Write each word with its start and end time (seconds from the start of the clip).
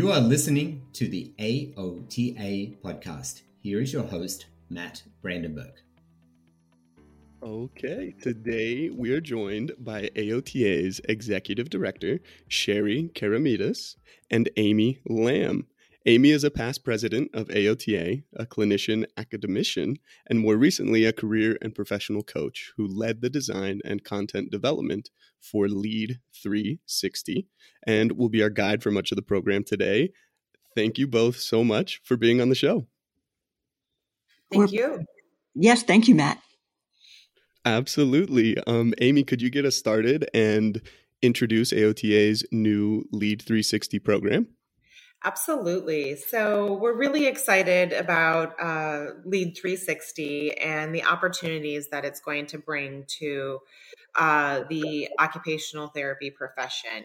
You 0.00 0.12
are 0.12 0.20
listening 0.20 0.80
to 0.94 1.08
the 1.08 1.30
AOTA 1.38 2.80
podcast. 2.80 3.42
Here 3.60 3.82
is 3.82 3.92
your 3.92 4.04
host, 4.04 4.46
Matt 4.70 5.02
Brandenburg. 5.20 5.74
Okay, 7.42 8.14
today 8.22 8.88
we 8.88 9.12
are 9.12 9.20
joined 9.20 9.72
by 9.78 10.08
AOTA's 10.16 11.02
Executive 11.06 11.68
Director, 11.68 12.18
Sherry 12.48 13.10
Keramidas, 13.14 13.96
and 14.30 14.48
Amy 14.56 15.00
Lamb. 15.04 15.66
Amy 16.06 16.30
is 16.30 16.44
a 16.44 16.50
past 16.50 16.82
president 16.82 17.30
of 17.34 17.48
AOTA, 17.48 18.22
a 18.34 18.46
clinician 18.46 19.04
academician, 19.18 19.98
and 20.26 20.40
more 20.40 20.56
recently 20.56 21.04
a 21.04 21.12
career 21.12 21.58
and 21.60 21.74
professional 21.74 22.22
coach 22.22 22.72
who 22.78 22.86
led 22.86 23.20
the 23.20 23.28
design 23.28 23.80
and 23.84 24.02
content 24.02 24.50
development 24.50 25.10
for 25.40 25.68
Lead 25.68 26.18
360 26.42 27.46
and 27.86 28.12
will 28.12 28.30
be 28.30 28.42
our 28.42 28.48
guide 28.48 28.82
for 28.82 28.90
much 28.90 29.12
of 29.12 29.16
the 29.16 29.22
program 29.22 29.62
today. 29.62 30.10
Thank 30.74 30.96
you 30.96 31.06
both 31.06 31.36
so 31.36 31.62
much 31.62 32.00
for 32.02 32.16
being 32.16 32.40
on 32.40 32.48
the 32.48 32.54
show. 32.54 32.86
Thank 34.50 34.72
you. 34.72 35.04
Yes, 35.54 35.82
thank 35.82 36.08
you, 36.08 36.14
Matt. 36.14 36.40
Absolutely. 37.66 38.56
Um, 38.66 38.94
Amy, 39.02 39.22
could 39.22 39.42
you 39.42 39.50
get 39.50 39.66
us 39.66 39.76
started 39.76 40.28
and 40.32 40.80
introduce 41.20 41.72
AOTA's 41.72 42.42
new 42.50 43.04
Lead 43.12 43.42
360 43.42 43.98
program? 43.98 44.48
Absolutely. 45.22 46.16
So 46.16 46.78
we're 46.80 46.96
really 46.96 47.26
excited 47.26 47.92
about 47.92 48.54
uh, 48.58 49.12
Lead 49.26 49.54
360 49.54 50.56
and 50.56 50.94
the 50.94 51.04
opportunities 51.04 51.88
that 51.88 52.06
it's 52.06 52.20
going 52.20 52.46
to 52.46 52.58
bring 52.58 53.04
to 53.18 53.58
uh, 54.16 54.62
the 54.70 55.10
occupational 55.18 55.88
therapy 55.88 56.30
profession. 56.30 57.04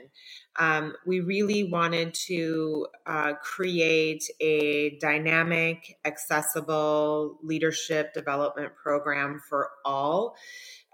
Um, 0.57 0.93
we 1.05 1.19
really 1.19 1.65
wanted 1.65 2.13
to 2.27 2.87
uh, 3.05 3.33
create 3.43 4.23
a 4.39 4.97
dynamic, 5.01 5.97
accessible 6.05 7.37
leadership 7.43 8.13
development 8.13 8.77
program 8.81 9.41
for 9.49 9.71
all. 9.83 10.37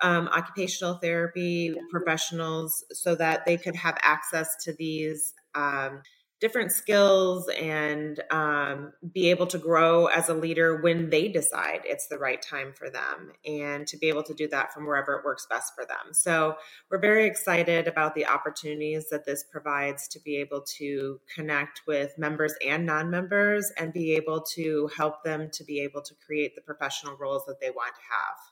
Um, 0.01 0.27
occupational 0.29 0.95
therapy 0.95 1.75
professionals 1.91 2.83
so 2.91 3.13
that 3.13 3.45
they 3.45 3.57
could 3.57 3.75
have 3.75 3.95
access 4.01 4.55
to 4.63 4.73
these 4.73 5.35
um, 5.53 6.01
different 6.41 6.71
skills 6.71 7.47
and 7.49 8.19
um, 8.31 8.91
be 9.13 9.29
able 9.29 9.45
to 9.45 9.59
grow 9.59 10.07
as 10.07 10.27
a 10.27 10.33
leader 10.33 10.81
when 10.81 11.11
they 11.11 11.27
decide 11.27 11.81
it's 11.85 12.07
the 12.07 12.17
right 12.17 12.41
time 12.41 12.73
for 12.75 12.89
them 12.89 13.31
and 13.45 13.85
to 13.87 13.95
be 13.97 14.09
able 14.09 14.23
to 14.23 14.33
do 14.33 14.47
that 14.47 14.73
from 14.73 14.87
wherever 14.87 15.13
it 15.13 15.23
works 15.23 15.45
best 15.49 15.73
for 15.75 15.85
them. 15.85 16.13
So, 16.13 16.55
we're 16.89 16.99
very 16.99 17.27
excited 17.27 17.87
about 17.87 18.15
the 18.15 18.25
opportunities 18.25 19.09
that 19.11 19.25
this 19.25 19.43
provides 19.43 20.07
to 20.09 20.19
be 20.19 20.37
able 20.37 20.61
to 20.79 21.21
connect 21.33 21.81
with 21.87 22.17
members 22.17 22.53
and 22.65 22.85
non 22.85 23.09
members 23.11 23.71
and 23.77 23.93
be 23.93 24.13
able 24.15 24.41
to 24.55 24.89
help 24.97 25.23
them 25.23 25.49
to 25.53 25.63
be 25.63 25.81
able 25.81 26.01
to 26.01 26.15
create 26.25 26.55
the 26.55 26.61
professional 26.61 27.15
roles 27.17 27.45
that 27.45 27.61
they 27.61 27.69
want 27.69 27.93
to 27.95 28.01
have. 28.09 28.50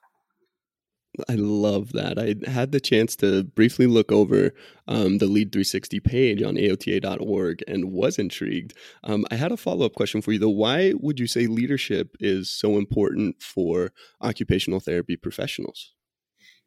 I 1.28 1.36
love 1.36 1.92
that. 1.94 2.20
I 2.20 2.36
had 2.50 2.72
the 2.72 2.80
chance 2.80 3.16
to 3.18 3.44
briefly 3.44 3.88
look 3.88 4.12
over 4.12 4.54
um, 4.88 5.18
the 5.18 5.26
Lead 5.26 5.52
360 5.52 6.00
page 6.00 6.42
on 6.42 6.56
AOTA.org 6.56 7.64
and 7.68 7.92
was 7.92 8.20
intrigued. 8.20 8.74
Um, 9.04 9.26
I 9.32 9.36
had 9.36 9.52
a 9.52 9.58
follow 9.58 9.86
up 9.86 9.96
question 9.96 10.22
for 10.22 10.32
you, 10.32 10.40
though. 10.40 10.50
Why 10.50 10.94
would 10.96 11.20
you 11.20 11.28
say 11.28 11.48
leadership 11.48 12.16
is 12.20 12.52
so 12.52 12.78
important 12.78 13.42
for 13.42 13.92
occupational 14.22 14.80
therapy 14.80 15.18
professionals? 15.18 15.94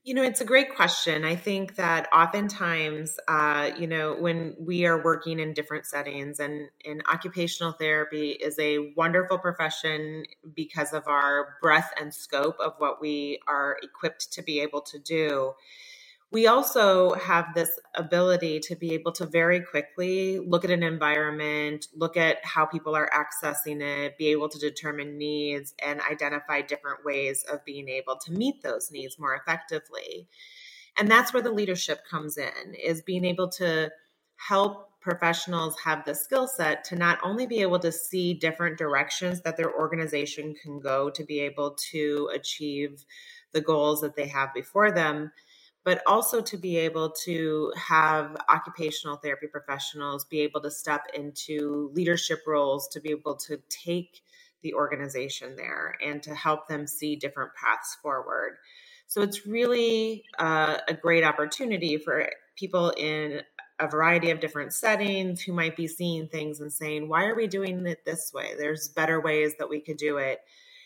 You 0.04 0.14
know, 0.14 0.24
it's 0.24 0.40
a 0.40 0.44
great 0.44 0.74
question. 0.74 1.24
I 1.24 1.36
think 1.36 1.76
that 1.76 2.08
oftentimes, 2.12 3.20
uh, 3.28 3.70
you 3.78 3.86
know, 3.86 4.16
when 4.18 4.56
we 4.58 4.84
are 4.84 5.00
working 5.00 5.38
in 5.38 5.54
different 5.54 5.86
settings, 5.86 6.40
and, 6.40 6.70
and 6.84 7.04
occupational 7.08 7.70
therapy 7.70 8.30
is 8.30 8.58
a 8.58 8.92
wonderful 8.96 9.38
profession 9.38 10.24
because 10.56 10.92
of 10.92 11.06
our 11.06 11.56
breadth 11.62 11.92
and 12.00 12.12
scope 12.12 12.56
of 12.58 12.74
what 12.78 13.00
we 13.00 13.38
are 13.46 13.76
equipped 13.80 14.32
to 14.32 14.42
be 14.42 14.58
able 14.58 14.80
to 14.80 14.98
do 14.98 15.52
we 16.32 16.46
also 16.46 17.12
have 17.12 17.54
this 17.54 17.78
ability 17.94 18.58
to 18.60 18.74
be 18.74 18.94
able 18.94 19.12
to 19.12 19.26
very 19.26 19.60
quickly 19.60 20.38
look 20.38 20.64
at 20.64 20.70
an 20.70 20.82
environment, 20.82 21.88
look 21.94 22.16
at 22.16 22.42
how 22.42 22.64
people 22.64 22.96
are 22.96 23.10
accessing 23.10 23.82
it, 23.82 24.16
be 24.16 24.28
able 24.28 24.48
to 24.48 24.58
determine 24.58 25.18
needs 25.18 25.74
and 25.84 26.00
identify 26.10 26.62
different 26.62 27.04
ways 27.04 27.44
of 27.52 27.62
being 27.66 27.86
able 27.88 28.16
to 28.16 28.32
meet 28.32 28.62
those 28.62 28.90
needs 28.90 29.18
more 29.18 29.34
effectively. 29.34 30.26
And 30.98 31.10
that's 31.10 31.34
where 31.34 31.42
the 31.42 31.52
leadership 31.52 32.00
comes 32.10 32.38
in, 32.38 32.74
is 32.82 33.02
being 33.02 33.26
able 33.26 33.48
to 33.50 33.90
help 34.36 34.88
professionals 35.02 35.78
have 35.84 36.04
the 36.06 36.14
skill 36.14 36.48
set 36.48 36.84
to 36.84 36.96
not 36.96 37.18
only 37.22 37.46
be 37.46 37.60
able 37.60 37.78
to 37.80 37.92
see 37.92 38.32
different 38.32 38.78
directions 38.78 39.42
that 39.42 39.56
their 39.56 39.74
organization 39.74 40.54
can 40.62 40.80
go 40.80 41.10
to 41.10 41.24
be 41.24 41.40
able 41.40 41.76
to 41.90 42.30
achieve 42.32 43.04
the 43.52 43.60
goals 43.60 44.00
that 44.00 44.16
they 44.16 44.28
have 44.28 44.54
before 44.54 44.90
them, 44.90 45.30
but 45.84 46.02
also 46.06 46.40
to 46.40 46.56
be 46.56 46.76
able 46.76 47.10
to 47.10 47.72
have 47.76 48.36
occupational 48.48 49.16
therapy 49.16 49.46
professionals 49.46 50.24
be 50.24 50.40
able 50.40 50.60
to 50.60 50.70
step 50.70 51.06
into 51.14 51.90
leadership 51.94 52.40
roles 52.46 52.88
to 52.88 53.00
be 53.00 53.10
able 53.10 53.34
to 53.34 53.58
take 53.68 54.22
the 54.62 54.74
organization 54.74 55.56
there 55.56 55.96
and 56.04 56.22
to 56.22 56.34
help 56.34 56.68
them 56.68 56.86
see 56.86 57.16
different 57.16 57.50
paths 57.54 57.96
forward. 58.00 58.56
So 59.08 59.20
it's 59.22 59.46
really 59.46 60.24
uh, 60.38 60.78
a 60.88 60.94
great 60.94 61.24
opportunity 61.24 61.98
for 61.98 62.30
people 62.56 62.90
in 62.96 63.42
a 63.78 63.88
variety 63.88 64.30
of 64.30 64.40
different 64.40 64.72
settings 64.72 65.42
who 65.42 65.52
might 65.52 65.76
be 65.76 65.88
seeing 65.88 66.28
things 66.28 66.60
and 66.60 66.72
saying, 66.72 67.08
why 67.08 67.24
are 67.24 67.34
we 67.34 67.48
doing 67.48 67.84
it 67.86 68.04
this 68.04 68.32
way? 68.32 68.54
There's 68.56 68.88
better 68.88 69.20
ways 69.20 69.54
that 69.58 69.68
we 69.68 69.80
could 69.80 69.96
do 69.96 70.18
it, 70.18 70.40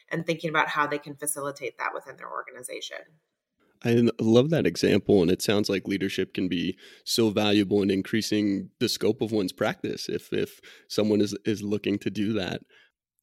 and 0.08 0.24
thinking 0.24 0.50
about 0.50 0.68
how 0.68 0.86
they 0.86 0.98
can 0.98 1.16
facilitate 1.16 1.78
that 1.78 1.92
within 1.92 2.16
their 2.16 2.30
organization. 2.30 2.98
I 3.86 4.08
love 4.20 4.50
that 4.50 4.66
example, 4.66 5.22
and 5.22 5.30
it 5.30 5.42
sounds 5.42 5.69
like 5.69 5.86
leadership 5.86 6.34
can 6.34 6.48
be 6.48 6.76
so 7.04 7.30
valuable 7.30 7.82
in 7.82 7.91
increasing 7.91 8.70
the 8.80 8.88
scope 8.88 9.22
of 9.22 9.30
one's 9.30 9.52
practice 9.52 10.08
if 10.08 10.32
if 10.32 10.60
someone 10.88 11.20
is 11.20 11.36
is 11.44 11.62
looking 11.62 11.98
to 12.00 12.10
do 12.10 12.32
that. 12.32 12.62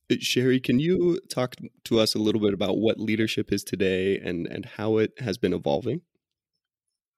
Uh, 0.10 0.16
Sherry, 0.20 0.60
can 0.62 0.80
you 0.80 1.20
talk 1.30 1.56
to 1.86 2.00
us 2.00 2.16
a 2.16 2.20
little 2.20 2.42
bit 2.42 2.54
about 2.54 2.78
what 2.78 3.00
leadership 3.00 3.52
is 3.52 3.64
today 3.64 4.18
and 4.20 4.48
and 4.48 4.66
how 4.66 4.98
it 4.98 5.12
has 5.20 5.38
been 5.38 5.54
evolving? 5.54 6.02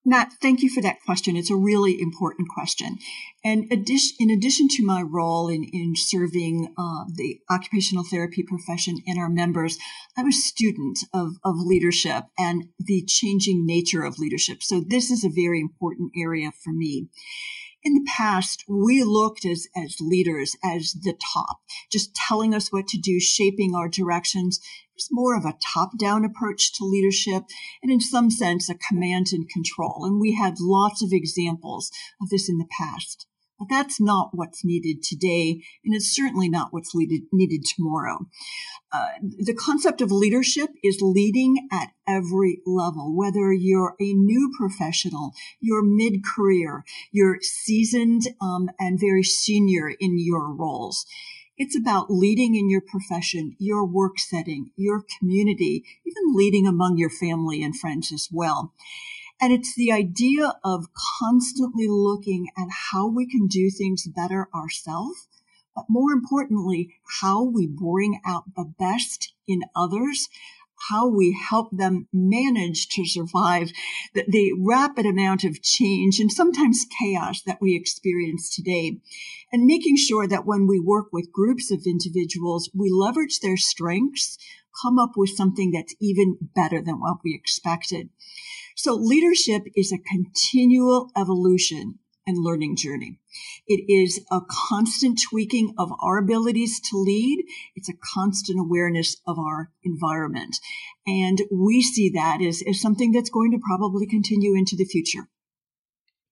Matt, 0.07 0.33
thank 0.39 0.61
you 0.61 0.69
for 0.69 0.81
that 0.81 1.01
question. 1.03 1.35
It's 1.35 1.49
a 1.49 1.55
really 1.55 1.99
important 1.99 2.47
question. 2.47 2.99
And 3.43 3.65
in 3.71 4.29
addition 4.29 4.67
to 4.69 4.85
my 4.85 5.01
role 5.01 5.49
in, 5.49 5.63
in 5.63 5.93
serving 5.95 6.73
uh, 6.77 7.05
the 7.11 7.39
occupational 7.49 8.03
therapy 8.03 8.43
profession 8.43 8.97
and 9.07 9.17
our 9.17 9.29
members, 9.29 9.79
I'm 10.15 10.27
a 10.27 10.31
student 10.31 10.99
of, 11.11 11.37
of 11.43 11.55
leadership 11.57 12.25
and 12.37 12.65
the 12.79 13.03
changing 13.07 13.65
nature 13.65 14.03
of 14.03 14.19
leadership. 14.19 14.61
So 14.61 14.83
this 14.87 15.09
is 15.09 15.23
a 15.23 15.29
very 15.29 15.59
important 15.59 16.11
area 16.15 16.51
for 16.63 16.71
me 16.71 17.09
in 17.85 17.93
the 17.93 18.11
past, 18.17 18.65
we 18.67 19.03
looked 19.03 19.45
as, 19.45 19.67
as 19.77 19.97
leaders 20.01 20.57
as 20.63 20.93
the 21.03 21.13
top, 21.33 21.59
just 21.91 22.15
telling 22.15 22.53
us 22.53 22.71
what 22.71 22.87
to 22.87 22.97
do, 22.97 23.19
shaping 23.19 23.75
our 23.75 23.87
directions. 23.87 24.57
It 24.57 24.97
was 24.97 25.09
more 25.11 25.37
of 25.37 25.45
a 25.45 25.57
top 25.73 25.91
down 25.99 26.25
approach 26.25 26.73
to 26.73 26.83
leadership 26.83 27.43
and 27.83 27.91
in 27.91 28.01
some 28.01 28.31
sense 28.31 28.69
a 28.69 28.75
command 28.75 29.27
and 29.31 29.47
control. 29.47 30.03
And 30.03 30.19
we 30.19 30.33
had 30.33 30.55
lots 30.59 31.03
of 31.03 31.13
examples 31.13 31.91
of 32.19 32.29
this 32.29 32.49
in 32.49 32.57
the 32.57 32.67
past. 32.81 33.27
But 33.57 33.69
that's 33.69 34.01
not 34.01 34.29
what's 34.33 34.65
needed 34.65 35.01
today, 35.01 35.61
and 35.83 35.95
it's 35.95 36.13
certainly 36.13 36.49
not 36.49 36.73
what's 36.73 36.93
needed, 36.93 37.23
needed 37.31 37.63
tomorrow. 37.65 38.27
Uh, 38.91 39.07
the 39.21 39.53
concept 39.53 40.01
of 40.01 40.11
leadership 40.11 40.69
is 40.83 40.99
leading 41.01 41.67
at 41.71 41.89
every 42.07 42.61
level, 42.65 43.15
whether 43.15 43.51
you're 43.51 43.95
a 43.99 44.13
new 44.13 44.51
professional, 44.57 45.33
you're 45.59 45.83
mid 45.83 46.23
career, 46.23 46.83
you're 47.11 47.39
seasoned 47.41 48.23
um, 48.41 48.69
and 48.79 48.99
very 48.99 49.23
senior 49.23 49.89
in 49.99 50.17
your 50.17 50.53
roles. 50.53 51.05
It's 51.57 51.77
about 51.77 52.11
leading 52.11 52.55
in 52.55 52.69
your 52.69 52.81
profession, 52.81 53.55
your 53.59 53.85
work 53.85 54.19
setting, 54.19 54.71
your 54.75 55.03
community, 55.19 55.85
even 56.05 56.35
leading 56.35 56.67
among 56.67 56.97
your 56.97 57.09
family 57.09 57.63
and 57.63 57.77
friends 57.77 58.11
as 58.11 58.27
well. 58.31 58.73
And 59.45 59.53
it's 59.53 59.75
the 59.75 59.91
idea 59.91 60.55
of 60.63 60.87
constantly 61.19 61.85
looking 61.87 62.47
at 62.57 62.67
how 62.91 63.07
we 63.07 63.27
can 63.27 63.45
do 63.45 63.69
things 63.69 64.07
better 64.07 64.49
ourselves, 64.55 65.27
but 65.75 65.85
more 65.87 66.11
importantly, 66.13 66.95
how 67.21 67.43
we 67.43 67.67
bring 67.67 68.19
out 68.25 68.55
the 68.55 68.73
best 68.79 69.35
in 69.47 69.61
others, 69.75 70.29
how 70.89 71.07
we 71.07 71.31
help 71.31 71.69
them 71.71 72.07
manage 72.11 72.87
to 72.87 73.05
survive 73.05 73.71
the, 74.15 74.25
the, 74.27 74.53
rapid 74.57 75.05
amount 75.05 75.43
of 75.43 75.61
change 75.61 76.19
and 76.19 76.31
sometimes 76.31 76.87
chaos 76.99 77.43
that 77.43 77.61
we 77.61 77.75
experience 77.75 78.49
today. 78.49 78.97
And 79.53 79.67
making 79.67 79.97
sure 79.97 80.27
that 80.27 80.47
when 80.47 80.65
we 80.65 80.79
work 80.79 81.09
with 81.13 81.31
groups 81.31 81.69
of 81.69 81.85
individuals, 81.85 82.71
we 82.73 82.89
leverage 82.89 83.41
their 83.41 83.57
strengths, 83.57 84.39
come 84.81 84.97
up 84.97 85.11
with 85.15 85.29
something 85.29 85.69
that's 85.69 85.93
even 85.99 86.39
better 86.55 86.81
than 86.81 86.99
what 86.99 87.17
we 87.23 87.35
expected. 87.35 88.09
So 88.75 88.93
leadership 88.93 89.63
is 89.75 89.91
a 89.91 89.97
continual 89.97 91.11
evolution. 91.17 91.99
and 92.27 92.43
learning 92.43 92.75
journey. 92.75 93.19
It 93.67 93.85
is 93.87 94.19
a 94.31 94.39
constant 94.69 95.21
tweaking 95.29 95.75
of 95.77 95.91
our 96.01 96.17
abilities 96.17 96.79
to 96.89 96.97
lead. 96.97 97.45
It's 97.75 97.87
a 97.87 97.93
constant 98.15 98.59
awareness 98.59 99.17
of 99.27 99.37
our 99.37 99.69
environment. 99.83 100.57
And 101.05 101.43
we 101.51 101.83
see 101.83 102.09
that 102.15 102.41
as, 102.41 102.63
as 102.67 102.81
something 102.81 103.11
that's 103.11 103.29
going 103.29 103.51
to 103.51 103.59
probably 103.63 104.07
continue 104.07 104.55
into 104.55 104.75
the 104.75 104.85
future. 104.85 105.29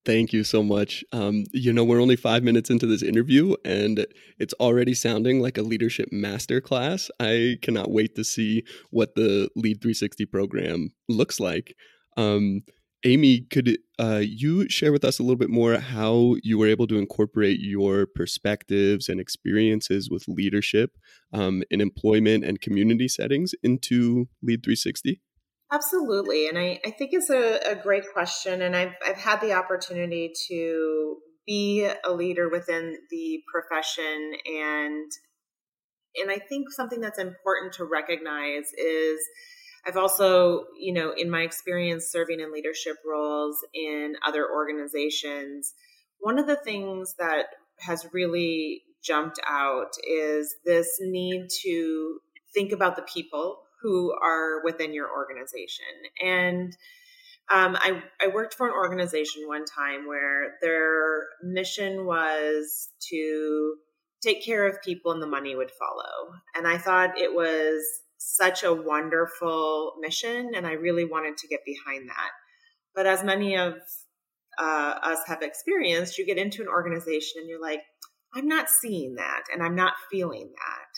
Thank 0.06 0.34
you 0.34 0.44
so 0.44 0.64
much. 0.64 1.04
Um, 1.12 1.46
you 1.54 1.72
know, 1.72 1.84
we're 1.84 2.02
only 2.02 2.18
five 2.18 2.44
minutes 2.44 2.70
into 2.70 2.88
this 2.88 3.04
interview, 3.04 3.56
and 3.64 4.06
it's 4.38 4.54
already 4.56 4.94
sounding 4.94 5.40
like 5.40 5.58
a 5.58 5.62
leadership 5.62 6.10
masterclass. 6.12 7.10
I 7.22 7.58
cannot 7.62 7.92
wait 7.92 8.16
to 8.16 8.24
see 8.24 8.64
what 8.90 9.16
the 9.16 9.50
Lead 9.56 9.82
360 9.82 10.26
program 10.26 10.90
looks 11.08 11.40
like. 11.40 11.76
Um, 12.18 12.64
Amy, 13.06 13.42
could 13.42 13.78
uh, 14.00 14.22
you 14.24 14.70
share 14.70 14.94
with 14.94 15.04
us 15.04 15.20
a 15.20 15.24
little 15.24 15.36
bit 15.36 15.50
more 15.50 15.78
how 15.78 16.36
you 16.42 16.58
were 16.58 16.68
able 16.68 16.88
to 16.88 16.98
incorporate 16.98 17.60
your 17.60 18.06
perspectives 18.06 19.10
and 19.10 19.20
experiences 19.20 20.10
with 20.10 20.24
leadership 20.28 20.92
um, 21.34 21.64
in 21.70 21.82
employment 21.82 22.46
and 22.46 22.62
community 22.62 23.10
settings 23.10 23.54
into 23.62 24.30
Lead 24.42 24.64
360? 24.64 25.22
Absolutely. 25.72 26.48
And 26.48 26.58
I, 26.58 26.80
I 26.86 26.92
think 26.92 27.12
it's 27.14 27.30
a, 27.30 27.60
a 27.72 27.76
great 27.76 28.06
question. 28.14 28.62
And 28.62 28.76
I've, 28.76 28.94
I've 29.06 29.18
had 29.18 29.42
the 29.42 29.54
opportunity 29.54 30.32
to 30.48 31.18
be 31.46 31.90
a 32.06 32.14
leader 32.14 32.48
within 32.48 32.98
the 33.10 33.42
profession. 33.52 34.34
And, 34.46 35.12
and 36.16 36.32
I 36.32 36.40
think 36.48 36.72
something 36.72 37.02
that's 37.02 37.20
important 37.20 37.74
to 37.74 37.86
recognize 37.86 38.72
is 38.78 39.20
I've 39.86 39.98
also, 39.98 40.66
you 40.80 40.94
know, 40.94 41.14
in 41.16 41.30
my 41.30 41.42
experience 41.42 42.10
serving 42.10 42.40
in 42.40 42.54
leadership 42.54 42.98
roles 43.06 43.58
in 43.74 44.16
other 44.26 44.48
organizations, 44.50 45.74
one 46.20 46.40
of 46.40 46.48
the 46.48 46.56
things 46.56 47.16
that 47.20 47.48
has 47.80 48.08
really 48.14 48.84
jumped 49.04 49.40
out 49.46 49.92
is 50.08 50.56
this 50.66 50.98
need 51.02 51.50
to 51.64 52.20
think 52.54 52.72
about 52.72 52.96
the 52.96 53.02
people 53.02 53.58
who 53.82 54.14
are 54.24 54.64
within 54.64 54.94
your 54.94 55.10
organization. 55.12 55.86
And 56.24 56.78
um, 57.52 57.76
I, 57.76 58.02
I 58.22 58.28
worked 58.34 58.54
for 58.54 58.68
an 58.68 58.74
organization 58.74 59.44
one 59.48 59.66
time 59.66 60.08
where 60.08 60.54
their 60.62 61.28
mission 61.44 62.06
was 62.06 62.90
to 63.10 63.76
take 64.22 64.46
care 64.46 64.66
of 64.66 64.82
people 64.82 65.12
and 65.12 65.22
the 65.22 65.28
money 65.28 65.54
would 65.56 65.72
follow. 65.72 66.32
And 66.56 66.66
I 66.66 66.78
thought 66.78 67.20
it 67.20 67.36
was 67.36 67.84
such 68.26 68.64
a 68.64 68.74
wonderful 68.74 69.94
mission, 70.00 70.52
and 70.56 70.66
I 70.66 70.74
really 70.74 71.06
wanted 71.06 71.38
to 71.38 71.48
get 71.48 71.62
behind 71.66 72.10
that. 72.10 72.32
But 72.96 73.08
as 73.08 73.24
many 73.24 73.58
of 73.58 73.76
uh, 74.60 74.96
us 75.04 75.20
have 75.28 75.42
experienced, 75.42 76.18
you 76.18 76.26
get 76.26 76.38
into 76.38 76.62
an 76.62 76.68
organization 76.68 77.42
and 77.42 77.50
you're 77.50 77.62
like, 77.62 77.82
I'm 78.36 78.48
not 78.48 78.70
seeing 78.70 79.16
that, 79.16 79.44
and 79.52 79.64
I'm 79.64 79.76
not 79.76 79.94
feeling 80.12 80.52
that 80.56 80.94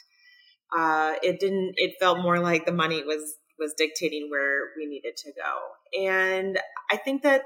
uh, 0.76 1.14
it 1.22 1.40
didn't 1.40 1.74
it 1.78 1.96
felt 2.00 2.20
more 2.20 2.40
like 2.40 2.66
the 2.66 2.72
money 2.72 3.04
was 3.04 3.36
was 3.58 3.74
dictating 3.78 4.28
where 4.30 4.70
we 4.78 4.86
needed 4.86 5.16
to 5.16 5.32
go 5.32 6.08
and 6.08 6.60
i 6.92 6.98
think 6.98 7.24
that 7.24 7.44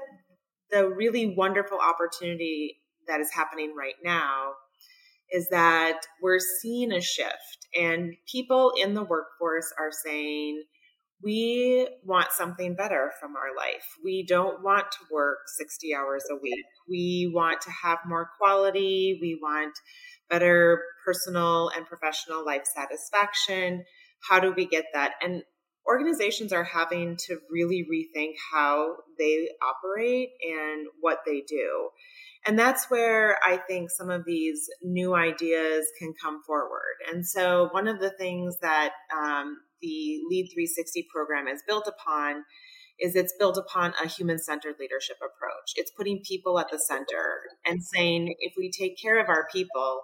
the 0.70 0.88
really 0.88 1.34
wonderful 1.36 1.78
opportunity 1.78 2.80
that 3.06 3.20
is 3.20 3.30
happening 3.32 3.74
right 3.78 3.94
now 4.02 4.52
is 5.32 5.48
that 5.50 6.00
we're 6.22 6.40
seeing 6.60 6.92
a 6.92 7.00
shift 7.00 7.68
and 7.78 8.14
people 8.30 8.72
in 8.76 8.94
the 8.94 9.04
workforce 9.04 9.72
are 9.78 9.92
saying 10.04 10.64
we 11.22 11.86
want 12.04 12.32
something 12.32 12.74
better 12.74 13.12
from 13.20 13.36
our 13.36 13.54
life. 13.56 13.84
We 14.02 14.24
don't 14.26 14.62
want 14.62 14.90
to 14.92 14.98
work 15.12 15.38
60 15.58 15.94
hours 15.94 16.24
a 16.30 16.36
week. 16.36 16.64
We 16.88 17.30
want 17.34 17.60
to 17.62 17.70
have 17.70 17.98
more 18.06 18.30
quality. 18.38 19.18
We 19.20 19.38
want 19.40 19.74
better 20.30 20.82
personal 21.04 21.70
and 21.76 21.86
professional 21.86 22.44
life 22.44 22.62
satisfaction. 22.74 23.84
How 24.28 24.40
do 24.40 24.52
we 24.56 24.66
get 24.66 24.86
that? 24.94 25.12
And 25.22 25.42
organizations 25.86 26.52
are 26.52 26.64
having 26.64 27.16
to 27.26 27.38
really 27.50 27.84
rethink 27.90 28.34
how 28.52 28.96
they 29.18 29.48
operate 29.62 30.30
and 30.42 30.86
what 31.00 31.18
they 31.26 31.42
do. 31.46 31.90
And 32.46 32.58
that's 32.58 32.90
where 32.90 33.36
I 33.44 33.58
think 33.68 33.90
some 33.90 34.10
of 34.10 34.24
these 34.24 34.68
new 34.82 35.14
ideas 35.14 35.86
can 35.98 36.14
come 36.22 36.42
forward. 36.42 36.96
And 37.12 37.26
so, 37.26 37.68
one 37.72 37.86
of 37.86 38.00
the 38.00 38.10
things 38.10 38.58
that 38.62 38.92
um, 39.14 39.58
the 39.82 40.20
Lead 40.28 40.48
360 40.52 41.06
program 41.12 41.48
is 41.48 41.62
built 41.66 41.86
upon 41.86 42.44
is 42.98 43.16
it's 43.16 43.34
built 43.38 43.56
upon 43.56 43.94
a 44.02 44.06
human 44.06 44.38
centered 44.38 44.76
leadership 44.78 45.16
approach. 45.16 45.72
It's 45.76 45.90
putting 45.90 46.22
people 46.22 46.58
at 46.58 46.70
the 46.70 46.78
center 46.78 47.40
and 47.66 47.82
saying 47.82 48.34
if 48.40 48.54
we 48.56 48.70
take 48.70 49.00
care 49.00 49.20
of 49.20 49.28
our 49.28 49.46
people, 49.52 50.02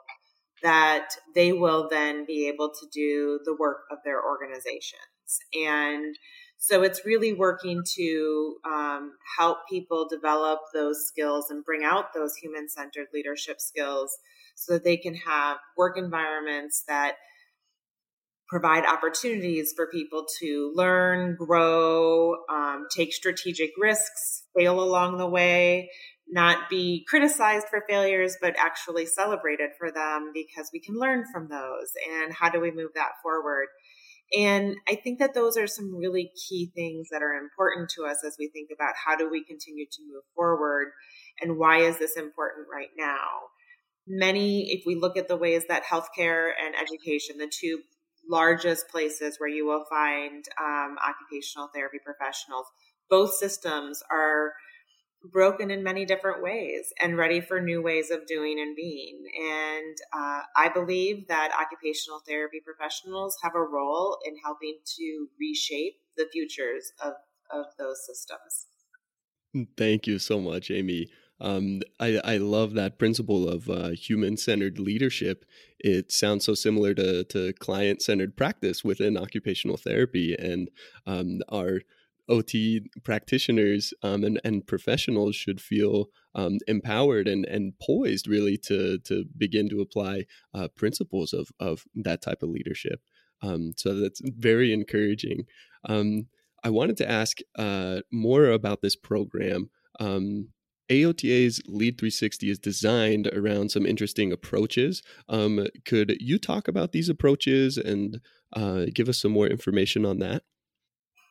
that 0.63 1.11
they 1.35 1.53
will 1.53 1.89
then 1.91 2.25
be 2.27 2.49
able 2.49 2.71
to 2.71 2.87
do 2.93 3.41
the 3.45 3.55
work 3.55 3.83
of 3.91 3.99
their 4.05 4.23
organizations. 4.25 5.41
And 5.55 6.17
so 6.67 6.83
it's 6.83 7.07
really 7.07 7.33
working 7.33 7.85
to 7.95 8.57
um, 8.65 9.13
help 9.39 9.59
people 9.71 10.09
develop 10.09 10.59
those 10.75 11.07
skills 11.07 11.49
and 11.49 11.65
bring 11.65 11.85
out 11.85 12.07
those 12.13 12.35
human 12.35 12.69
centered 12.69 13.07
leadership 13.15 13.61
skills 13.61 14.19
so 14.57 14.73
that 14.73 14.83
they 14.83 14.97
can 14.97 15.15
have 15.15 15.59
work 15.77 15.97
environments 15.97 16.83
that 16.89 17.15
provide 18.49 18.85
opportunities 18.85 19.75
for 19.77 19.87
people 19.87 20.27
to 20.41 20.73
learn, 20.75 21.37
grow, 21.37 22.35
um, 22.51 22.87
take 22.93 23.13
strategic 23.13 23.71
risks, 23.79 24.43
fail 24.57 24.81
along 24.83 25.19
the 25.19 25.29
way, 25.29 25.89
not 26.29 26.69
be 26.69 27.05
criticized 27.09 27.69
for 27.69 27.85
failures, 27.89 28.37
but 28.41 28.57
actually 28.59 29.07
celebrated 29.07 29.71
for 29.79 29.93
them 29.93 30.33
because 30.35 30.69
we 30.73 30.81
can 30.81 30.99
learn 30.99 31.25
from 31.33 31.49
those. 31.49 31.93
And 32.13 32.33
how 32.33 32.51
do 32.51 32.61
we 32.61 32.73
move 32.73 32.91
that 32.97 33.13
forward? 33.23 33.69
And 34.35 34.77
I 34.89 34.97
think 34.97 35.21
that 35.21 35.35
those 35.35 35.57
are 35.57 35.69
some 35.69 35.95
really 35.95 36.33
key 36.49 36.73
things 36.75 37.09
that 37.13 37.23
are 37.23 37.35
important 37.35 37.91
to 37.91 38.05
us 38.05 38.25
as 38.27 38.37
we 38.39 38.49
think 38.49 38.71
about 38.75 38.95
how 39.05 39.17
do 39.17 39.31
we 39.31 39.45
continue 39.45 39.87
to 39.87 40.03
move 40.03 40.25
forward 40.35 40.89
and 41.41 41.59
why 41.59 41.79
is 41.79 41.99
this 41.99 42.17
important 42.17 42.67
right 42.73 42.91
now? 42.99 43.21
Many, 44.09 44.73
if 44.73 44.83
we 44.87 44.97
look 44.97 45.17
at 45.17 45.29
the 45.29 45.37
ways 45.37 45.65
that 45.69 45.85
healthcare 45.85 46.51
and 46.65 46.75
education, 46.75 47.39
the 47.39 47.51
two 47.53 47.81
largest 48.29 48.89
places 48.89 49.37
where 49.39 49.49
you 49.49 49.67
will 49.67 49.85
find 49.89 50.45
um, 50.61 50.97
occupational 50.99 51.69
therapy 51.73 51.99
professionals. 52.05 52.67
Both 53.09 53.35
systems 53.35 54.03
are 54.11 54.53
broken 55.33 55.71
in 55.71 55.83
many 55.83 56.05
different 56.05 56.43
ways 56.43 56.93
and 57.01 57.17
ready 57.17 57.41
for 57.41 57.61
new 57.61 57.83
ways 57.83 58.11
of 58.11 58.27
doing 58.27 58.59
and 58.61 58.77
being. 58.77 59.25
And 59.39 59.97
uh, 60.13 60.41
I 60.57 60.69
believe 60.73 61.29
that 61.29 61.53
occupational 61.53 62.21
therapy 62.27 62.61
professionals 62.65 63.37
have 63.43 63.55
a 63.55 63.61
role 63.61 64.19
in 64.27 64.37
helping 64.45 64.79
to 64.97 65.29
reshape 65.39 65.95
the 66.17 66.27
futures 66.33 66.93
of, 67.03 67.15
of 67.53 67.67
those 67.79 68.05
systems. 68.07 68.67
Thank 69.77 70.07
you 70.07 70.19
so 70.19 70.41
much, 70.41 70.71
Amy. 70.71 71.09
Um, 71.41 71.83
I, 72.01 72.21
I 72.25 72.37
love 72.39 72.75
that 72.75 72.99
principle 72.99 73.49
of 73.49 73.69
uh, 73.69 73.91
human 73.91 74.37
centered 74.37 74.79
leadership. 74.79 75.45
It 75.79 76.11
sounds 76.11 76.47
so 76.47 76.55
similar 76.55 76.95
to, 76.95 77.25
to 77.25 77.53
client 77.55 78.01
centered 78.03 78.37
practice 78.37 78.83
within 78.83 79.19
occupational 79.19 79.77
therapy. 79.77 80.35
And 80.39 80.71
um, 81.07 81.41
our 81.51 81.81
OT 82.29 82.89
practitioners 83.05 83.93
um, 84.03 84.25
and, 84.25 84.41
and 84.45 84.67
professionals 84.67 85.37
should 85.37 85.61
feel 85.61 86.07
um, 86.35 86.59
empowered 86.67 87.29
and, 87.29 87.45
and 87.47 87.75
poised 87.81 88.27
really 88.29 88.57
to, 88.57 88.99
to 89.01 89.25
begin 89.37 89.69
to 89.69 89.81
apply 89.81 90.25
uh, 90.55 90.69
principles 90.77 91.33
of, 91.33 91.49
of 91.61 91.85
that 91.95 92.23
type 92.23 92.43
of 92.43 92.51
leadership. 92.51 93.01
Um, 93.43 93.73
so 93.77 93.95
that's 93.95 94.21
very 94.25 94.73
encouraging. 94.73 95.45
Um, 95.85 96.27
I 96.65 96.71
wanted 96.71 96.97
to 96.99 97.11
ask 97.11 97.39
uh, 97.57 98.01
more 98.11 98.47
about 98.47 98.83
this 98.83 98.97
program. 98.97 99.71
Um, 100.01 100.49
AOTA's 100.91 101.61
Lead 101.67 101.99
360 101.99 102.51
is 102.51 102.59
designed 102.59 103.29
around 103.29 103.71
some 103.71 103.87
interesting 103.87 104.33
approaches. 104.33 105.03
Um, 105.29 105.67
could 105.85 106.17
you 106.21 106.39
talk 106.39 106.69
about 106.69 106.93
these 106.93 107.09
approaches 107.09 107.77
and 107.77 108.21
uh, 108.53 108.87
give 108.95 109.09
us 109.09 109.19
some 109.19 109.33
more 109.33 109.47
information 109.47 110.05
on 110.05 110.19
that? 110.21 110.43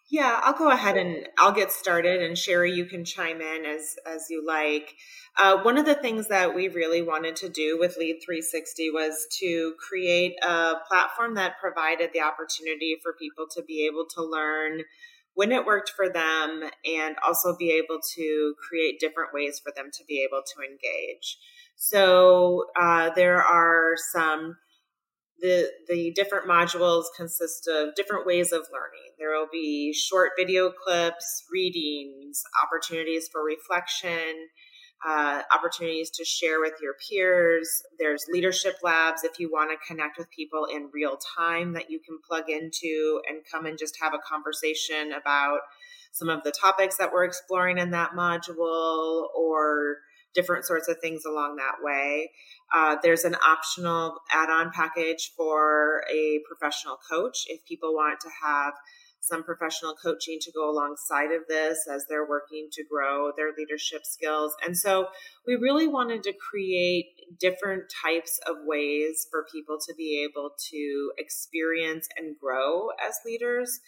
Yeah, 0.09 0.39
I'll 0.43 0.53
go 0.53 0.69
ahead 0.69 0.97
and 0.97 1.27
I'll 1.39 1.51
get 1.51 1.71
started, 1.71 2.21
and 2.21 2.37
Sherry, 2.37 2.71
you 2.71 2.85
can 2.85 3.05
chime 3.05 3.41
in 3.41 3.65
as 3.65 3.95
as 4.05 4.27
you 4.29 4.45
like. 4.45 4.93
Uh, 5.35 5.57
one 5.63 5.79
of 5.79 5.85
the 5.85 5.95
things 5.95 6.27
that 6.27 6.53
we 6.53 6.67
really 6.67 7.01
wanted 7.01 7.35
to 7.37 7.49
do 7.49 7.79
with 7.79 7.97
Lead 7.97 8.19
360 8.23 8.91
was 8.91 9.25
to 9.39 9.73
create 9.79 10.35
a 10.43 10.75
platform 10.87 11.33
that 11.35 11.59
provided 11.59 12.11
the 12.13 12.21
opportunity 12.21 12.97
for 13.01 13.13
people 13.13 13.45
to 13.55 13.63
be 13.63 13.87
able 13.87 14.05
to 14.15 14.23
learn 14.23 14.83
when 15.33 15.51
it 15.51 15.65
worked 15.65 15.89
for 15.89 16.07
them 16.07 16.69
and 16.85 17.15
also 17.25 17.55
be 17.57 17.71
able 17.71 17.99
to 18.15 18.53
create 18.59 18.99
different 18.99 19.33
ways 19.33 19.59
for 19.59 19.73
them 19.75 19.89
to 19.91 20.03
be 20.05 20.23
able 20.23 20.43
to 20.43 20.61
engage. 20.61 21.37
So 21.75 22.65
uh, 22.79 23.09
there 23.15 23.41
are 23.41 23.95
some 24.13 24.55
the 25.41 25.71
the 25.87 26.11
different 26.15 26.47
modules 26.47 27.05
consist 27.17 27.67
of 27.67 27.95
different 27.95 28.25
ways 28.25 28.51
of 28.51 28.61
learning. 28.71 29.13
There 29.19 29.31
will 29.31 29.49
be 29.51 29.93
short 29.93 30.31
video 30.37 30.71
clips, 30.71 31.43
readings, 31.51 32.43
opportunities 32.63 33.29
for 33.31 33.43
reflection. 33.43 34.47
uh, 35.05 35.41
opportunities 35.53 36.09
to 36.09 36.25
share 36.25 36.59
with 36.59 36.73
your 36.81 36.93
peers. 37.07 37.69
There's 37.99 38.25
leadership 38.31 38.75
labs 38.83 39.23
if 39.23 39.39
you 39.39 39.51
want 39.51 39.71
to 39.71 39.87
connect 39.87 40.17
with 40.17 40.29
people 40.31 40.65
in 40.65 40.89
real 40.93 41.17
time 41.37 41.73
that 41.73 41.91
you 41.91 41.99
can 41.99 42.17
plug 42.27 42.49
into 42.49 43.21
and 43.29 43.41
come 43.51 43.65
and 43.65 43.77
just 43.77 43.97
have 44.01 44.13
a 44.13 44.19
conversation 44.19 45.11
about 45.13 45.59
some 46.11 46.29
of 46.29 46.43
the 46.43 46.51
topics 46.51 46.97
that 46.97 47.11
we're 47.13 47.25
exploring 47.25 47.77
in 47.77 47.91
that 47.91 48.11
module 48.11 49.25
or 49.37 49.97
different 50.35 50.65
sorts 50.65 50.87
of 50.87 50.97
things 51.01 51.23
along 51.25 51.55
that 51.55 51.75
way. 51.81 52.31
Uh, 52.73 52.97
there's 53.01 53.23
an 53.23 53.35
optional 53.35 54.17
add 54.31 54.49
on 54.49 54.71
package 54.71 55.31
for 55.37 56.03
a 56.11 56.39
professional 56.47 56.97
coach 57.09 57.45
if 57.47 57.63
people 57.65 57.93
want 57.93 58.19
to 58.19 58.29
have 58.43 58.73
some 59.25 59.43
professional 59.43 59.95
coaching 59.95 60.37
to 60.39 60.51
go 60.51 60.69
alongside 60.69 61.31
of 61.31 61.41
this 61.49 61.87
as 61.91 62.05
they're 62.07 62.27
working 62.27 62.67
to 62.71 62.83
grow 62.83 63.31
their 63.35 63.51
leadership 63.57 64.01
skills. 64.05 64.53
And 64.63 64.77
so 64.77 65.07
we 65.47 65.55
really 65.55 65.87
wanted 65.87 66.21
to 66.23 66.33
create 66.33 67.07
different 67.39 67.85
types 68.03 68.39
of 68.47 68.57
ways 68.65 69.25
for 69.31 69.47
people 69.51 69.77
to 69.87 69.95
be 69.95 70.27
able 70.29 70.51
to 70.69 71.11
experience 71.17 72.07
and 72.17 72.35
grow 72.39 72.89
as 73.07 73.15
leaders 73.25 73.79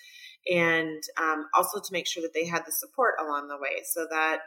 and 0.52 1.04
um, 1.22 1.46
also 1.54 1.80
to 1.80 1.90
make 1.92 2.08
sure 2.08 2.24
that 2.24 2.34
they 2.34 2.48
had 2.48 2.66
the 2.66 2.72
support 2.72 3.16
along 3.22 3.48
the 3.48 3.58
way 3.58 3.84
so 3.86 4.08
that 4.10 4.40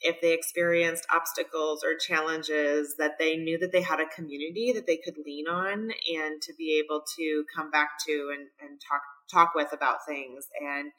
if 0.00 0.20
they 0.20 0.32
experienced 0.32 1.06
obstacles 1.12 1.82
or 1.84 1.96
challenges 1.96 2.94
that 2.98 3.12
they 3.18 3.36
knew 3.36 3.58
that 3.58 3.72
they 3.72 3.82
had 3.82 4.00
a 4.00 4.06
community 4.14 4.72
that 4.74 4.86
they 4.86 4.98
could 4.98 5.14
lean 5.24 5.46
on 5.48 5.90
and 6.14 6.42
to 6.42 6.52
be 6.58 6.82
able 6.84 7.02
to 7.16 7.44
come 7.54 7.70
back 7.70 7.90
to 8.06 8.30
and, 8.32 8.48
and 8.60 8.80
talk 8.80 9.00
talk 9.32 9.54
with 9.54 9.72
about 9.72 9.98
things. 10.06 10.46
And 10.60 10.92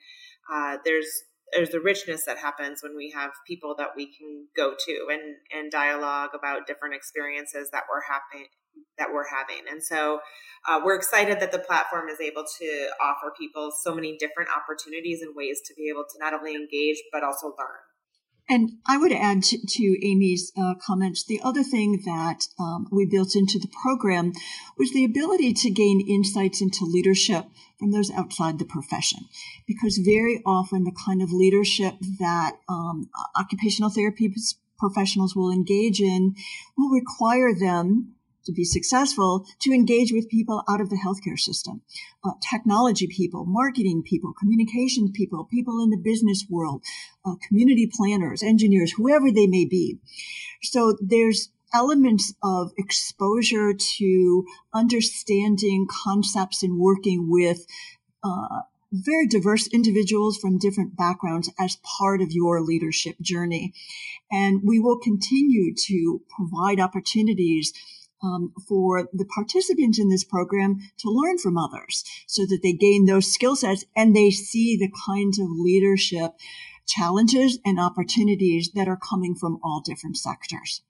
uh, 0.51 0.77
there's 0.83 1.07
there's 1.53 1.73
a 1.73 1.79
richness 1.79 2.25
that 2.25 2.39
happens 2.39 2.81
when 2.81 2.95
we 2.95 3.11
have 3.11 3.31
people 3.45 3.75
that 3.77 3.89
we 3.95 4.07
can 4.07 4.47
go 4.55 4.73
to 4.87 5.07
and 5.11 5.35
and 5.53 5.71
dialogue 5.71 6.31
about 6.33 6.67
different 6.67 6.95
experiences 6.95 7.69
that 7.71 7.83
we're 7.89 8.01
having 8.09 8.47
that 8.97 9.09
we're 9.13 9.29
having. 9.29 9.63
And 9.69 9.83
so 9.83 10.19
uh, 10.67 10.81
we're 10.83 10.95
excited 10.95 11.39
that 11.39 11.51
the 11.51 11.59
platform 11.59 12.09
is 12.09 12.19
able 12.19 12.43
to 12.59 12.89
offer 13.01 13.31
people 13.37 13.71
so 13.71 13.93
many 13.93 14.17
different 14.17 14.49
opportunities 14.49 15.21
and 15.21 15.35
ways 15.35 15.61
to 15.65 15.73
be 15.75 15.89
able 15.89 16.03
to 16.03 16.19
not 16.19 16.33
only 16.33 16.55
engage 16.55 16.97
but 17.11 17.23
also 17.23 17.47
learn 17.47 17.79
and 18.47 18.73
I 18.85 18.97
would 18.97 19.11
add 19.11 19.43
to, 19.43 19.57
to 19.65 20.05
Amy's 20.05 20.51
uh, 20.55 20.75
comments, 20.75 21.23
the 21.23 21.41
other 21.43 21.63
thing 21.63 22.03
that 22.05 22.47
um, 22.59 22.87
we 22.91 23.05
built 23.05 23.35
into 23.35 23.57
the 23.57 23.71
program 23.81 24.33
was 24.77 24.91
the 24.91 25.03
ability 25.03 25.53
to 25.53 25.69
gain 25.71 26.05
insights 26.07 26.61
into 26.61 26.85
leadership 26.85 27.45
from 27.79 27.91
those 27.91 28.11
outside 28.11 28.59
the 28.59 28.65
profession. 28.65 29.25
Because 29.67 29.97
very 29.97 30.43
often 30.45 30.83
the 30.83 30.95
kind 31.05 31.21
of 31.21 31.31
leadership 31.31 31.95
that 32.19 32.57
um, 32.69 33.09
occupational 33.35 33.89
therapy 33.89 34.33
professionals 34.77 35.35
will 35.35 35.51
engage 35.51 35.99
in 35.99 36.35
will 36.77 36.89
require 36.89 37.53
them 37.53 38.13
to 38.45 38.51
be 38.51 38.63
successful 38.63 39.45
to 39.61 39.71
engage 39.71 40.11
with 40.11 40.29
people 40.29 40.63
out 40.69 40.81
of 40.81 40.89
the 40.89 40.97
healthcare 40.97 41.39
system, 41.39 41.81
uh, 42.23 42.31
technology 42.49 43.07
people, 43.07 43.45
marketing 43.45 44.03
people, 44.03 44.33
communication 44.33 45.11
people, 45.11 45.45
people 45.45 45.81
in 45.83 45.89
the 45.89 45.97
business 45.97 46.45
world, 46.49 46.83
uh, 47.25 47.35
community 47.47 47.89
planners, 47.91 48.43
engineers, 48.43 48.93
whoever 48.93 49.31
they 49.31 49.47
may 49.47 49.65
be. 49.65 49.97
So 50.61 50.97
there's 51.01 51.49
elements 51.73 52.33
of 52.41 52.71
exposure 52.77 53.73
to 53.73 54.45
understanding 54.73 55.87
concepts 55.89 56.63
and 56.63 56.79
working 56.79 57.29
with 57.29 57.65
uh, 58.23 58.61
very 58.91 59.27
diverse 59.27 59.67
individuals 59.67 60.37
from 60.37 60.57
different 60.57 60.95
backgrounds 60.95 61.51
as 61.59 61.77
part 61.99 62.21
of 62.21 62.31
your 62.31 62.61
leadership 62.61 63.19
journey. 63.19 63.73
And 64.31 64.61
we 64.63 64.79
will 64.79 64.97
continue 64.97 65.73
to 65.87 66.21
provide 66.29 66.79
opportunities 66.79 67.73
um, 68.23 68.53
for 68.67 69.07
the 69.13 69.25
participants 69.25 69.99
in 69.99 70.09
this 70.09 70.23
program 70.23 70.77
to 70.99 71.09
learn 71.09 71.37
from 71.37 71.57
others 71.57 72.03
so 72.27 72.43
that 72.43 72.59
they 72.63 72.73
gain 72.73 73.05
those 73.05 73.31
skill 73.31 73.55
sets 73.55 73.85
and 73.95 74.15
they 74.15 74.31
see 74.31 74.77
the 74.77 74.91
kinds 75.05 75.39
of 75.39 75.47
leadership 75.49 76.31
challenges 76.87 77.59
and 77.65 77.79
opportunities 77.79 78.71
that 78.73 78.87
are 78.87 78.97
coming 78.97 79.35
from 79.35 79.59
all 79.63 79.81
different 79.83 80.17
sectors. 80.17 80.81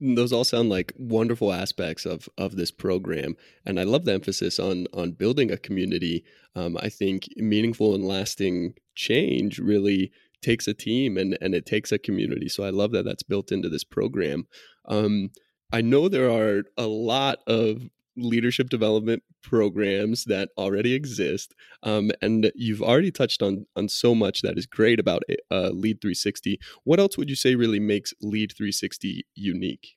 Those 0.00 0.32
all 0.32 0.44
sound 0.44 0.68
like 0.68 0.92
wonderful 0.96 1.52
aspects 1.52 2.06
of 2.06 2.28
of 2.36 2.56
this 2.56 2.72
program 2.72 3.36
and 3.64 3.78
i 3.78 3.84
love 3.84 4.04
the 4.04 4.12
emphasis 4.12 4.58
on 4.58 4.88
on 4.92 5.12
building 5.12 5.52
a 5.52 5.56
community. 5.56 6.24
Um, 6.56 6.76
i 6.80 6.88
think 6.88 7.28
meaningful 7.36 7.94
and 7.94 8.04
lasting 8.04 8.74
change 8.96 9.60
really 9.60 10.10
takes 10.42 10.66
a 10.66 10.74
team 10.74 11.16
and 11.16 11.38
and 11.40 11.54
it 11.54 11.66
takes 11.66 11.92
a 11.92 12.00
community 12.00 12.48
so 12.48 12.64
i 12.64 12.70
love 12.70 12.90
that 12.90 13.04
that's 13.04 13.22
built 13.22 13.52
into 13.52 13.68
this 13.68 13.84
program. 13.84 14.48
Um, 14.86 15.30
I 15.72 15.80
know 15.80 16.08
there 16.08 16.30
are 16.30 16.64
a 16.76 16.86
lot 16.86 17.38
of 17.46 17.88
leadership 18.16 18.68
development 18.68 19.22
programs 19.42 20.24
that 20.24 20.50
already 20.58 20.92
exist, 20.92 21.54
um, 21.82 22.10
and 22.20 22.52
you've 22.54 22.82
already 22.82 23.10
touched 23.10 23.42
on 23.42 23.66
on 23.74 23.88
so 23.88 24.14
much 24.14 24.42
that 24.42 24.58
is 24.58 24.66
great 24.66 25.00
about 25.00 25.22
uh, 25.50 25.70
Lead 25.70 26.00
360. 26.00 26.60
What 26.84 27.00
else 27.00 27.16
would 27.16 27.30
you 27.30 27.36
say 27.36 27.54
really 27.54 27.80
makes 27.80 28.12
Lead 28.20 28.52
360 28.56 29.26
unique? 29.34 29.96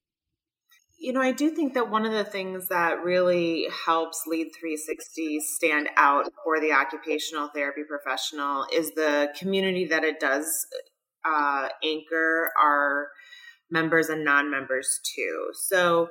You 0.98 1.12
know, 1.12 1.22
I 1.22 1.34
do 1.34 1.50
think 1.50 1.74
that 1.74 1.91
one 1.91 2.05
of 2.05 2.13
the 2.13 2.24
things 2.24 2.70
that 2.70 3.03
really 3.03 3.67
helps 3.86 4.24
Lead 4.25 4.51
360 4.58 5.41
stand 5.41 5.89
out 5.98 6.32
for 6.44 6.60
the 6.60 6.72
occupational 6.72 7.50
therapy 7.53 7.84
professional 7.88 8.65
is 8.74 8.91
the 8.91 9.32
community 9.38 9.86
that 9.86 10.03
it 10.05 10.20
does 10.20 10.65
uh, 11.25 11.67
anchor 11.84 12.51
our 12.60 13.10
members 13.69 14.10
and 14.10 14.24
non-members 14.24 15.00
too. 15.15 15.50
So 15.53 16.10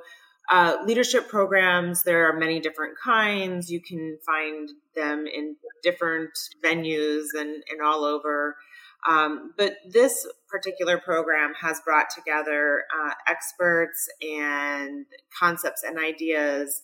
uh, 0.51 0.77
leadership 0.85 1.27
programs, 1.27 2.03
there 2.03 2.29
are 2.29 2.37
many 2.37 2.59
different 2.59 2.95
kinds. 3.03 3.69
You 3.69 3.81
can 3.81 4.17
find 4.25 4.69
them 4.95 5.25
in 5.27 5.55
different 5.81 6.31
venues 6.63 7.25
and, 7.33 7.63
and 7.69 7.81
all 7.83 8.03
over. 8.03 8.55
Um, 9.09 9.53
but 9.57 9.75
this 9.87 10.27
particular 10.49 10.97
program 10.97 11.53
has 11.61 11.79
brought 11.81 12.07
together 12.09 12.83
uh, 12.95 13.13
experts 13.27 14.07
and 14.21 15.05
concepts 15.39 15.83
and 15.83 15.99
ideas 15.99 16.81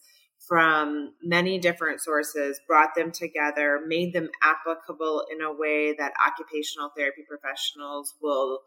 from 0.47 1.13
many 1.23 1.59
different 1.59 2.01
sources, 2.01 2.59
brought 2.67 2.95
them 2.95 3.11
together, 3.11 3.79
made 3.87 4.13
them 4.13 4.29
applicable 4.41 5.23
in 5.31 5.41
a 5.41 5.53
way 5.53 5.95
that 5.97 6.13
occupational 6.25 6.89
therapy 6.95 7.21
professionals 7.27 8.15
will 8.21 8.59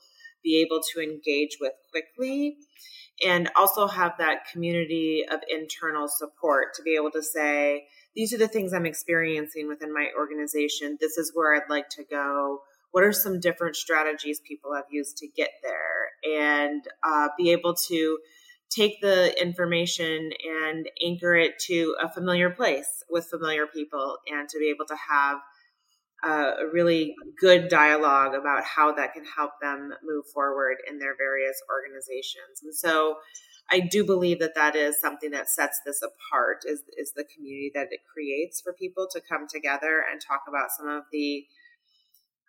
be 0.44 0.60
able 0.60 0.80
to 0.92 1.00
engage 1.00 1.56
with 1.60 1.72
quickly 1.90 2.58
and 3.24 3.50
also 3.56 3.86
have 3.86 4.12
that 4.18 4.46
community 4.52 5.24
of 5.30 5.40
internal 5.48 6.08
support 6.08 6.74
to 6.74 6.82
be 6.82 6.96
able 6.96 7.10
to 7.10 7.22
say 7.22 7.86
these 8.14 8.32
are 8.32 8.38
the 8.38 8.48
things 8.48 8.72
i'm 8.72 8.86
experiencing 8.86 9.66
within 9.66 9.92
my 9.92 10.08
organization. 10.16 10.98
This 11.00 11.18
is 11.18 11.32
where 11.34 11.54
i'd 11.54 11.70
like 11.70 11.88
to 11.90 12.04
go. 12.04 12.60
What 12.92 13.02
are 13.02 13.12
some 13.12 13.40
different 13.40 13.74
strategies 13.74 14.40
people 14.40 14.72
have 14.74 14.84
used 14.90 15.16
to 15.18 15.26
get 15.26 15.50
there? 15.62 16.38
And 16.38 16.84
uh, 17.02 17.28
be 17.36 17.50
able 17.50 17.74
to 17.88 18.18
take 18.70 19.00
the 19.00 19.40
information 19.40 20.30
and 20.64 20.88
anchor 21.04 21.34
it 21.34 21.58
to 21.66 21.96
a 22.02 22.08
familiar 22.08 22.50
place 22.50 23.02
with 23.10 23.26
familiar 23.26 23.66
people 23.66 24.18
and 24.28 24.48
to 24.48 24.58
be 24.58 24.70
able 24.70 24.86
to 24.86 24.96
have 25.10 25.38
a 26.26 26.66
really 26.72 27.14
good 27.38 27.68
dialogue 27.68 28.34
about 28.34 28.64
how 28.64 28.92
that 28.92 29.12
can 29.12 29.24
help 29.24 29.52
them 29.60 29.92
move 30.02 30.24
forward 30.32 30.78
in 30.88 30.98
their 30.98 31.16
various 31.16 31.60
organizations. 31.70 32.62
And 32.62 32.74
so 32.74 33.16
I 33.70 33.80
do 33.80 34.04
believe 34.04 34.40
that 34.40 34.54
that 34.54 34.76
is 34.76 35.00
something 35.00 35.30
that 35.30 35.48
sets 35.48 35.80
this 35.84 36.00
apart 36.02 36.64
is, 36.66 36.82
is 36.98 37.12
the 37.16 37.24
community 37.34 37.70
that 37.74 37.88
it 37.90 38.00
creates 38.12 38.60
for 38.60 38.72
people 38.72 39.06
to 39.12 39.20
come 39.20 39.46
together 39.48 40.04
and 40.10 40.20
talk 40.20 40.42
about 40.48 40.68
some 40.76 40.88
of 40.88 41.04
the 41.12 41.46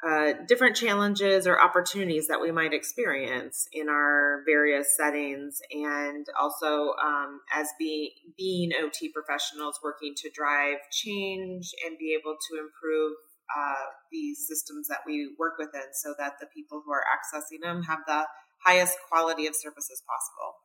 uh, 0.05 0.33
different 0.47 0.75
challenges 0.75 1.47
or 1.47 1.59
opportunities 1.59 2.27
that 2.27 2.39
we 2.39 2.51
might 2.51 2.73
experience 2.73 3.67
in 3.71 3.89
our 3.89 4.43
various 4.45 4.95
settings, 4.95 5.61
and 5.71 6.27
also 6.39 6.93
um, 7.03 7.39
as 7.53 7.69
being 7.79 8.09
being 8.37 8.71
OT 8.79 9.09
professionals 9.09 9.79
working 9.83 10.13
to 10.15 10.29
drive 10.29 10.77
change 10.91 11.71
and 11.85 11.97
be 11.97 12.15
able 12.19 12.35
to 12.49 12.59
improve 12.59 13.13
uh, 13.55 13.85
these 14.11 14.47
systems 14.47 14.87
that 14.87 14.99
we 15.05 15.35
work 15.37 15.53
within 15.57 15.93
so 15.93 16.13
that 16.17 16.33
the 16.39 16.47
people 16.47 16.81
who 16.85 16.91
are 16.91 17.03
accessing 17.03 17.61
them 17.61 17.83
have 17.83 17.99
the 18.07 18.25
highest 18.65 18.97
quality 19.09 19.47
of 19.47 19.55
services 19.55 20.01
possible. 20.07 20.55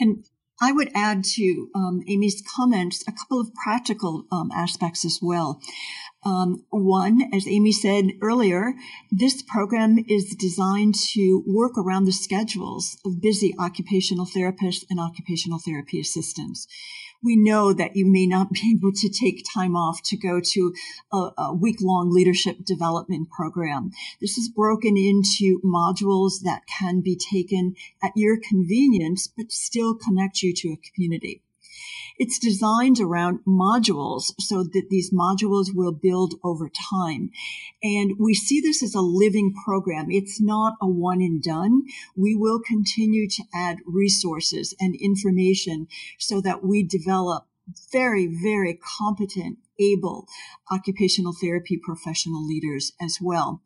And 0.00 0.24
I 0.60 0.72
would 0.72 0.90
add 0.94 1.24
to 1.24 1.68
um, 1.74 2.02
Amy's 2.06 2.42
comments 2.56 3.02
a 3.08 3.12
couple 3.12 3.40
of 3.40 3.52
practical 3.54 4.26
um, 4.30 4.50
aspects 4.54 5.04
as 5.04 5.18
well. 5.20 5.60
Um, 6.24 6.64
one, 6.70 7.30
as 7.34 7.48
Amy 7.48 7.72
said 7.72 8.12
earlier, 8.20 8.74
this 9.10 9.42
program 9.42 9.98
is 10.08 10.36
designed 10.38 10.94
to 11.14 11.42
work 11.46 11.72
around 11.76 12.04
the 12.04 12.12
schedules 12.12 12.96
of 13.04 13.20
busy 13.20 13.54
occupational 13.58 14.26
therapists 14.26 14.84
and 14.88 15.00
occupational 15.00 15.58
therapy 15.58 15.98
assistants 15.98 16.68
we 17.22 17.36
know 17.36 17.72
that 17.72 17.96
you 17.96 18.06
may 18.06 18.26
not 18.26 18.50
be 18.52 18.76
able 18.76 18.92
to 18.92 19.08
take 19.08 19.44
time 19.54 19.76
off 19.76 20.00
to 20.04 20.16
go 20.16 20.40
to 20.40 20.74
a, 21.12 21.30
a 21.38 21.54
week 21.54 21.78
long 21.80 22.10
leadership 22.10 22.64
development 22.64 23.30
program. 23.30 23.90
This 24.20 24.36
is 24.38 24.48
broken 24.48 24.96
into 24.96 25.60
modules 25.64 26.42
that 26.42 26.62
can 26.66 27.00
be 27.00 27.16
taken 27.16 27.74
at 28.02 28.12
your 28.16 28.38
convenience, 28.38 29.28
but 29.28 29.52
still 29.52 29.94
connect 29.94 30.42
you 30.42 30.52
to 30.54 30.68
a 30.68 30.76
community. 30.76 31.42
It's 32.22 32.38
designed 32.38 33.00
around 33.00 33.40
modules 33.44 34.32
so 34.38 34.62
that 34.62 34.90
these 34.90 35.12
modules 35.12 35.74
will 35.74 35.90
build 35.90 36.34
over 36.44 36.70
time. 36.70 37.32
And 37.82 38.12
we 38.16 38.32
see 38.32 38.60
this 38.60 38.80
as 38.80 38.94
a 38.94 39.00
living 39.00 39.52
program. 39.64 40.06
It's 40.08 40.40
not 40.40 40.74
a 40.80 40.86
one 40.86 41.20
and 41.20 41.42
done. 41.42 41.82
We 42.16 42.36
will 42.36 42.60
continue 42.60 43.28
to 43.28 43.42
add 43.52 43.78
resources 43.84 44.72
and 44.78 44.94
information 44.94 45.88
so 46.16 46.40
that 46.42 46.64
we 46.64 46.84
develop 46.84 47.48
very, 47.92 48.28
very 48.28 48.78
competent, 49.00 49.58
able 49.80 50.28
occupational 50.70 51.32
therapy 51.32 51.76
professional 51.76 52.46
leaders 52.46 52.92
as 53.00 53.18
well. 53.20 53.62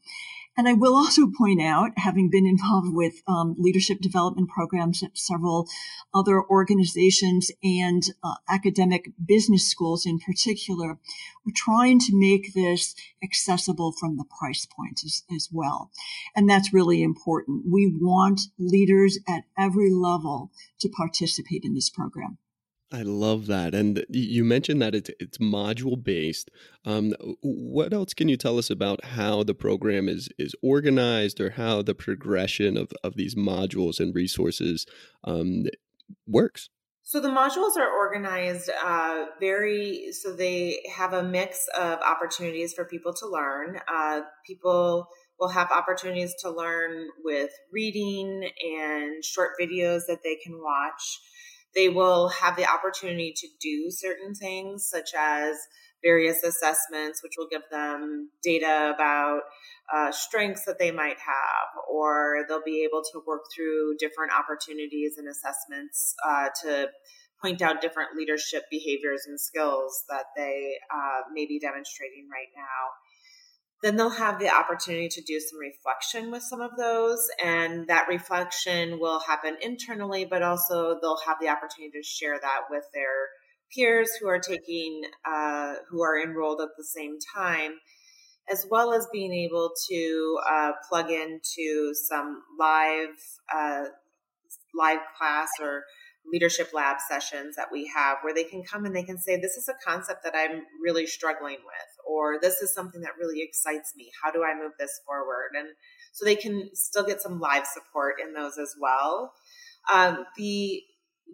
And 0.56 0.66
I 0.66 0.72
will 0.72 0.94
also 0.94 1.26
point 1.26 1.60
out, 1.60 1.90
having 1.98 2.30
been 2.30 2.46
involved 2.46 2.94
with 2.94 3.22
um, 3.28 3.56
leadership 3.58 4.00
development 4.00 4.48
programs 4.48 5.02
at 5.02 5.18
several 5.18 5.68
other 6.14 6.42
organizations 6.42 7.50
and 7.62 8.02
uh, 8.24 8.36
academic 8.48 9.10
business 9.22 9.68
schools 9.68 10.06
in 10.06 10.18
particular, 10.18 10.98
we're 11.44 11.52
trying 11.54 11.98
to 12.00 12.12
make 12.12 12.54
this 12.54 12.94
accessible 13.22 13.92
from 13.92 14.16
the 14.16 14.24
price 14.38 14.66
point 14.66 15.02
as, 15.04 15.24
as 15.34 15.48
well. 15.52 15.90
And 16.34 16.48
that's 16.48 16.72
really 16.72 17.02
important. 17.02 17.64
We 17.70 17.94
want 17.94 18.40
leaders 18.58 19.18
at 19.28 19.44
every 19.58 19.90
level 19.92 20.50
to 20.80 20.88
participate 20.88 21.64
in 21.64 21.74
this 21.74 21.90
program. 21.90 22.38
I 22.92 23.02
love 23.02 23.46
that. 23.46 23.74
And 23.74 24.04
you 24.08 24.44
mentioned 24.44 24.80
that 24.80 24.94
it's, 24.94 25.10
it's 25.18 25.38
module 25.38 26.02
based. 26.02 26.50
Um, 26.84 27.14
what 27.40 27.92
else 27.92 28.14
can 28.14 28.28
you 28.28 28.36
tell 28.36 28.58
us 28.58 28.70
about 28.70 29.04
how 29.04 29.42
the 29.42 29.54
program 29.54 30.08
is, 30.08 30.28
is 30.38 30.54
organized 30.62 31.40
or 31.40 31.50
how 31.50 31.82
the 31.82 31.96
progression 31.96 32.76
of, 32.76 32.92
of 33.02 33.16
these 33.16 33.34
modules 33.34 33.98
and 33.98 34.14
resources 34.14 34.86
um, 35.24 35.64
works? 36.28 36.68
So 37.02 37.20
the 37.20 37.28
modules 37.28 37.76
are 37.76 37.88
organized 37.88 38.70
uh, 38.84 39.26
very, 39.40 40.12
so 40.12 40.34
they 40.34 40.80
have 40.96 41.12
a 41.12 41.22
mix 41.22 41.66
of 41.76 42.00
opportunities 42.00 42.72
for 42.72 42.84
people 42.84 43.14
to 43.14 43.28
learn. 43.28 43.80
Uh, 43.88 44.22
people 44.46 45.06
will 45.38 45.48
have 45.48 45.70
opportunities 45.70 46.34
to 46.40 46.50
learn 46.50 47.08
with 47.22 47.50
reading 47.72 48.48
and 48.78 49.24
short 49.24 49.50
videos 49.60 50.02
that 50.08 50.20
they 50.24 50.36
can 50.36 50.60
watch. 50.60 51.20
They 51.76 51.90
will 51.90 52.28
have 52.30 52.56
the 52.56 52.66
opportunity 52.66 53.34
to 53.36 53.46
do 53.60 53.90
certain 53.90 54.34
things, 54.34 54.88
such 54.88 55.10
as 55.16 55.56
various 56.02 56.42
assessments, 56.42 57.22
which 57.22 57.34
will 57.36 57.48
give 57.50 57.62
them 57.70 58.30
data 58.42 58.92
about 58.94 59.42
uh, 59.94 60.10
strengths 60.10 60.64
that 60.64 60.78
they 60.78 60.90
might 60.90 61.18
have, 61.18 61.68
or 61.88 62.44
they'll 62.48 62.64
be 62.64 62.82
able 62.84 63.02
to 63.12 63.22
work 63.26 63.42
through 63.54 63.96
different 63.98 64.32
opportunities 64.32 65.18
and 65.18 65.28
assessments 65.28 66.14
uh, 66.26 66.48
to 66.62 66.88
point 67.42 67.60
out 67.60 67.82
different 67.82 68.16
leadership 68.16 68.64
behaviors 68.70 69.24
and 69.26 69.38
skills 69.38 70.04
that 70.08 70.24
they 70.34 70.76
uh, 70.90 71.20
may 71.32 71.46
be 71.46 71.60
demonstrating 71.60 72.26
right 72.32 72.48
now 72.56 72.88
then 73.82 73.96
they'll 73.96 74.10
have 74.10 74.38
the 74.38 74.48
opportunity 74.48 75.08
to 75.08 75.20
do 75.20 75.38
some 75.38 75.58
reflection 75.58 76.30
with 76.30 76.42
some 76.42 76.60
of 76.60 76.76
those. 76.76 77.28
And 77.44 77.88
that 77.88 78.08
reflection 78.08 78.98
will 78.98 79.20
happen 79.20 79.56
internally, 79.60 80.24
but 80.24 80.42
also 80.42 80.98
they'll 81.00 81.20
have 81.26 81.36
the 81.40 81.48
opportunity 81.48 81.92
to 81.98 82.02
share 82.02 82.38
that 82.40 82.62
with 82.70 82.84
their 82.94 83.28
peers 83.74 84.10
who 84.20 84.28
are 84.28 84.38
taking, 84.38 85.02
uh, 85.24 85.74
who 85.90 86.02
are 86.02 86.20
enrolled 86.20 86.60
at 86.60 86.70
the 86.78 86.84
same 86.84 87.18
time, 87.34 87.72
as 88.50 88.64
well 88.70 88.94
as 88.94 89.06
being 89.12 89.32
able 89.32 89.72
to 89.90 90.38
uh, 90.48 90.72
plug 90.88 91.10
into 91.10 91.92
some 91.94 92.42
live, 92.58 93.18
uh, 93.54 93.84
live 94.74 95.00
class 95.18 95.48
or 95.60 95.84
leadership 96.32 96.70
lab 96.72 96.96
sessions 97.08 97.56
that 97.56 97.68
we 97.70 97.90
have 97.94 98.18
where 98.22 98.34
they 98.34 98.44
can 98.44 98.62
come 98.62 98.84
and 98.84 98.94
they 98.94 99.02
can 99.02 99.18
say, 99.18 99.36
This 99.36 99.56
is 99.56 99.68
a 99.68 99.88
concept 99.88 100.24
that 100.24 100.34
I'm 100.34 100.62
really 100.82 101.06
struggling 101.06 101.58
with, 101.64 102.06
or 102.06 102.38
this 102.40 102.60
is 102.62 102.74
something 102.74 103.00
that 103.02 103.12
really 103.18 103.42
excites 103.42 103.94
me. 103.96 104.10
How 104.22 104.30
do 104.30 104.42
I 104.44 104.54
move 104.54 104.72
this 104.78 105.00
forward? 105.06 105.50
And 105.56 105.68
so 106.12 106.24
they 106.24 106.36
can 106.36 106.70
still 106.74 107.04
get 107.04 107.20
some 107.20 107.40
live 107.40 107.66
support 107.66 108.16
in 108.24 108.32
those 108.32 108.58
as 108.58 108.74
well. 108.80 109.32
Um, 109.92 110.24
the 110.36 110.82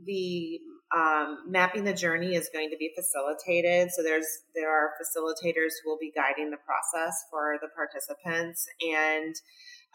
the 0.04 0.60
um, 0.94 1.38
mapping 1.48 1.84
the 1.84 1.94
journey 1.94 2.34
is 2.34 2.50
going 2.52 2.70
to 2.70 2.76
be 2.76 2.92
facilitated. 2.94 3.90
So 3.92 4.02
there's 4.02 4.26
there 4.54 4.70
are 4.70 4.90
facilitators 5.00 5.72
who 5.82 5.90
will 5.90 5.98
be 5.98 6.12
guiding 6.14 6.50
the 6.50 6.58
process 6.58 7.24
for 7.30 7.56
the 7.60 7.68
participants. 7.68 8.66
And 8.80 9.34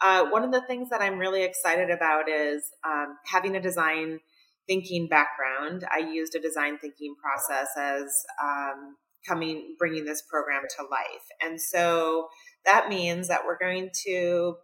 uh, 0.00 0.30
one 0.30 0.44
of 0.44 0.52
the 0.52 0.62
things 0.62 0.90
that 0.90 1.00
I'm 1.00 1.18
really 1.18 1.42
excited 1.42 1.90
about 1.90 2.28
is 2.28 2.62
um, 2.84 3.16
having 3.26 3.56
a 3.56 3.60
design 3.60 4.20
thinking 4.68 5.08
background, 5.08 5.84
I 5.90 5.98
used 5.98 6.34
a 6.34 6.40
design 6.40 6.78
thinking 6.78 7.14
process 7.20 7.68
as 7.76 8.04
um, 8.42 8.96
coming, 9.26 9.74
bringing 9.78 10.04
this 10.04 10.22
program 10.30 10.62
to 10.76 10.82
life. 10.84 11.24
And 11.42 11.60
so 11.60 12.28
that 12.64 12.88
means 12.88 13.28
that 13.28 13.40
we're 13.44 13.58
going 13.58 13.90
to 14.06 14.56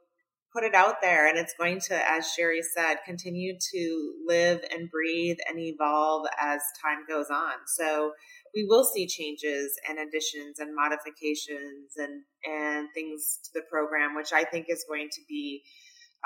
put 0.55 0.63
it 0.63 0.75
out 0.75 0.97
there 1.03 1.29
and 1.29 1.37
it's 1.37 1.55
going 1.59 1.81
to, 1.81 2.11
as 2.11 2.31
Sherry 2.31 2.61
said, 2.63 2.99
continue 3.05 3.57
to 3.73 4.13
live 4.27 4.61
and 4.73 4.89
breathe 4.89 5.39
and 5.49 5.59
evolve 5.59 6.27
as 6.41 6.61
time 6.81 7.01
goes 7.09 7.27
on. 7.29 7.55
So 7.67 8.13
we 8.55 8.65
will 8.69 8.85
see 8.85 9.09
changes 9.09 9.75
and 9.89 9.99
additions 9.99 10.61
and 10.61 10.75
modifications 10.77 11.95
and, 11.97 12.23
and 12.45 12.89
things 12.95 13.41
to 13.45 13.51
the 13.53 13.63
program, 13.69 14.15
which 14.15 14.33
I 14.33 14.45
think 14.45 14.67
is 14.69 14.85
going 14.89 15.09
to 15.13 15.21
be 15.29 15.63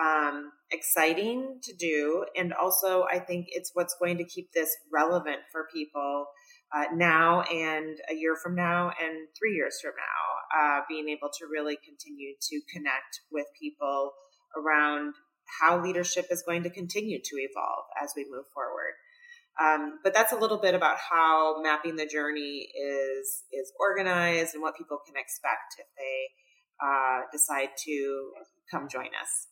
um, 0.00 0.52
exciting 0.70 1.58
to 1.62 1.74
do. 1.74 2.24
And 2.37 2.52
also, 2.52 3.04
I 3.11 3.18
think 3.18 3.46
it's 3.50 3.70
what's 3.74 3.96
going 4.00 4.18
to 4.18 4.24
keep 4.24 4.52
this 4.52 4.70
relevant 4.92 5.40
for 5.50 5.66
people 5.72 6.26
uh, 6.74 6.84
now 6.94 7.42
and 7.42 7.98
a 8.11 8.14
year 8.14 8.37
from 8.42 8.54
now 8.54 8.90
and 9.00 9.28
three 9.38 9.54
years 9.54 9.78
from 9.82 9.92
now, 9.96 10.61
uh, 10.61 10.80
being 10.88 11.08
able 11.08 11.30
to 11.38 11.46
really 11.50 11.78
continue 11.84 12.34
to 12.40 12.61
connect 12.72 13.20
with 13.32 13.46
people 13.61 14.12
around 14.56 15.14
how 15.61 15.82
leadership 15.82 16.26
is 16.30 16.42
going 16.46 16.62
to 16.62 16.70
continue 16.70 17.18
to 17.22 17.37
evolve 17.37 17.84
as 18.02 18.12
we 18.16 18.24
move 18.30 18.44
forward. 18.52 18.92
Um, 19.61 19.98
but 20.04 20.14
that's 20.14 20.32
a 20.32 20.37
little 20.37 20.58
bit 20.58 20.74
about 20.74 20.98
how 21.11 21.61
mapping 21.62 21.96
the 21.96 22.06
journey 22.06 22.68
is 22.78 23.42
is 23.50 23.72
organized 23.80 24.54
and 24.54 24.62
what 24.62 24.76
people 24.76 24.98
can 25.04 25.16
expect 25.16 25.74
if 25.78 25.87
they 25.98 26.28
uh, 26.80 27.22
decide 27.32 27.70
to 27.87 28.32
come 28.70 28.88
join 28.88 29.08
us. 29.20 29.48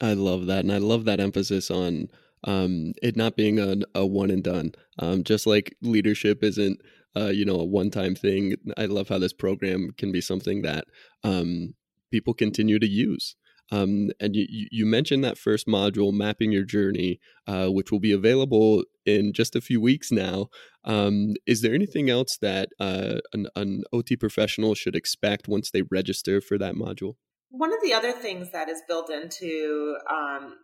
I 0.00 0.12
love 0.12 0.46
that. 0.46 0.60
And 0.60 0.72
I 0.72 0.78
love 0.78 1.04
that 1.06 1.20
emphasis 1.20 1.70
on 1.70 2.08
um, 2.44 2.92
it 3.02 3.16
not 3.16 3.36
being 3.36 3.58
a, 3.58 3.76
a 3.94 4.06
one 4.06 4.30
and 4.30 4.42
done. 4.42 4.72
Um, 4.98 5.24
just 5.24 5.46
like 5.46 5.74
leadership 5.82 6.44
isn't, 6.44 6.80
uh, 7.16 7.28
you 7.28 7.44
know, 7.44 7.60
a 7.60 7.64
one 7.64 7.90
time 7.90 8.14
thing. 8.14 8.56
I 8.76 8.86
love 8.86 9.08
how 9.08 9.18
this 9.18 9.32
program 9.32 9.92
can 9.96 10.12
be 10.12 10.20
something 10.20 10.62
that 10.62 10.84
um, 11.24 11.74
people 12.10 12.34
continue 12.34 12.78
to 12.78 12.88
use. 12.88 13.36
Um, 13.72 14.10
and 14.20 14.36
you, 14.36 14.68
you 14.70 14.86
mentioned 14.86 15.24
that 15.24 15.38
first 15.38 15.66
module, 15.66 16.12
mapping 16.12 16.52
your 16.52 16.62
journey, 16.62 17.18
uh, 17.48 17.66
which 17.66 17.90
will 17.90 17.98
be 17.98 18.12
available 18.12 18.84
in 19.04 19.32
just 19.32 19.56
a 19.56 19.60
few 19.60 19.80
weeks 19.80 20.12
now. 20.12 20.48
Um, 20.84 21.34
is 21.46 21.62
there 21.62 21.74
anything 21.74 22.08
else 22.08 22.36
that 22.38 22.68
uh, 22.78 23.16
an, 23.32 23.48
an 23.56 23.82
OT 23.92 24.14
professional 24.14 24.74
should 24.74 24.94
expect 24.94 25.48
once 25.48 25.70
they 25.70 25.82
register 25.82 26.40
for 26.40 26.58
that 26.58 26.74
module? 26.76 27.16
One 27.56 27.72
of 27.72 27.80
the 27.82 27.94
other 27.94 28.12
things 28.12 28.50
that 28.52 28.68
is 28.68 28.82
built 28.86 29.10
into 29.10 29.96
um, 30.10 30.56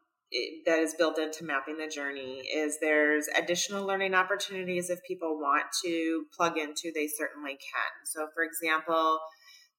that 0.67 0.79
is 0.79 0.95
built 0.95 1.19
into 1.19 1.45
mapping 1.45 1.79
the 1.79 1.89
journey 1.89 2.41
is 2.55 2.79
there's 2.81 3.29
additional 3.37 3.87
learning 3.87 4.15
opportunities 4.15 4.91
if 4.91 4.99
people 5.07 5.39
want 5.39 5.65
to 5.85 6.25
plug 6.37 6.59
into 6.59 6.93
they 6.95 7.07
certainly 7.07 7.53
can. 7.53 7.93
So 8.05 8.29
for 8.35 8.45
example 8.45 9.21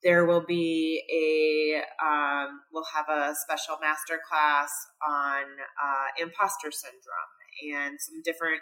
there 0.03 0.25
will 0.25 0.43
be 0.45 1.01
a 1.09 2.05
um, 2.05 2.61
we'll 2.71 2.85
have 2.93 3.09
a 3.09 3.33
special 3.35 3.77
master 3.81 4.19
class 4.29 4.69
on 5.07 5.43
uh, 5.43 6.23
imposter 6.23 6.71
syndrome 6.71 7.77
and 7.77 7.97
some 7.99 8.21
different 8.23 8.61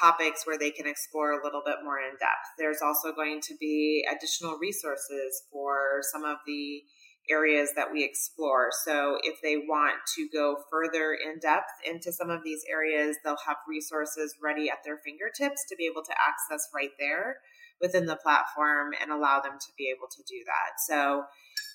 topics 0.00 0.46
where 0.46 0.58
they 0.58 0.70
can 0.70 0.86
explore 0.86 1.32
a 1.32 1.44
little 1.44 1.62
bit 1.64 1.76
more 1.84 1.98
in 1.98 2.16
depth. 2.18 2.48
There's 2.58 2.80
also 2.82 3.12
going 3.14 3.40
to 3.42 3.54
be 3.60 4.04
additional 4.10 4.58
resources 4.58 5.44
for 5.52 6.00
some 6.12 6.24
of 6.24 6.38
the 6.46 6.82
areas 7.30 7.70
that 7.76 7.92
we 7.92 8.04
explore. 8.04 8.70
So 8.84 9.18
if 9.22 9.40
they 9.42 9.56
want 9.56 9.96
to 10.16 10.28
go 10.32 10.56
further 10.70 11.14
in 11.14 11.38
depth 11.40 11.72
into 11.88 12.12
some 12.12 12.30
of 12.30 12.42
these 12.44 12.62
areas, 12.70 13.16
they'll 13.24 13.36
have 13.46 13.56
resources 13.68 14.36
ready 14.42 14.68
at 14.70 14.78
their 14.84 14.98
fingertips 15.04 15.64
to 15.68 15.76
be 15.76 15.86
able 15.86 16.02
to 16.02 16.12
access 16.12 16.68
right 16.74 16.92
there 16.98 17.36
within 17.80 18.06
the 18.06 18.16
platform 18.16 18.92
and 19.00 19.10
allow 19.10 19.40
them 19.40 19.58
to 19.58 19.72
be 19.76 19.92
able 19.94 20.08
to 20.08 20.22
do 20.28 20.42
that. 20.46 20.80
So 20.86 21.24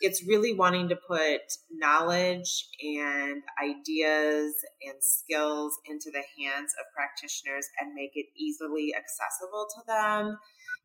it's 0.02 0.26
really 0.26 0.54
wanting 0.54 0.90
to 0.90 0.96
put 0.96 1.42
knowledge 1.72 2.68
and 2.82 3.42
ideas 3.62 4.54
and 4.82 4.96
skills 5.02 5.74
into 5.86 6.10
the 6.12 6.24
hands 6.40 6.72
of 6.80 6.86
practitioners 6.96 7.68
and 7.80 7.94
make 7.94 8.12
it 8.14 8.28
easily 8.38 8.94
accessible 8.96 9.68
to 9.76 9.82
them 9.88 10.38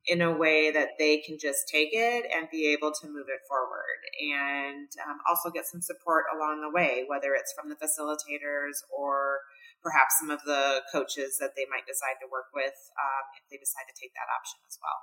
in 0.06 0.20
a 0.20 0.36
way 0.36 0.70
that 0.70 0.90
they 0.98 1.18
can 1.18 1.38
just 1.38 1.68
take 1.68 1.90
it 1.92 2.26
and 2.34 2.48
be 2.50 2.72
able 2.72 2.92
to 2.92 3.06
move 3.08 3.26
it 3.28 3.40
forward 3.48 4.00
and 4.20 4.88
um, 5.08 5.18
also 5.28 5.50
get 5.50 5.66
some 5.66 5.80
support 5.80 6.24
along 6.34 6.60
the 6.60 6.70
way, 6.70 7.04
whether 7.08 7.34
it's 7.34 7.54
from 7.56 7.70
the 7.70 7.76
facilitators 7.76 8.84
or 8.92 9.40
perhaps 9.82 10.16
some 10.20 10.30
of 10.30 10.40
the 10.44 10.82
coaches 10.92 11.36
that 11.40 11.52
they 11.56 11.64
might 11.70 11.86
decide 11.86 12.16
to 12.20 12.28
work 12.30 12.52
with 12.54 12.76
um, 13.00 13.24
if 13.36 13.44
they 13.50 13.56
decide 13.56 13.84
to 13.88 13.96
take 14.00 14.12
that 14.12 14.28
option 14.32 14.60
as 14.68 14.78
well. 14.80 15.00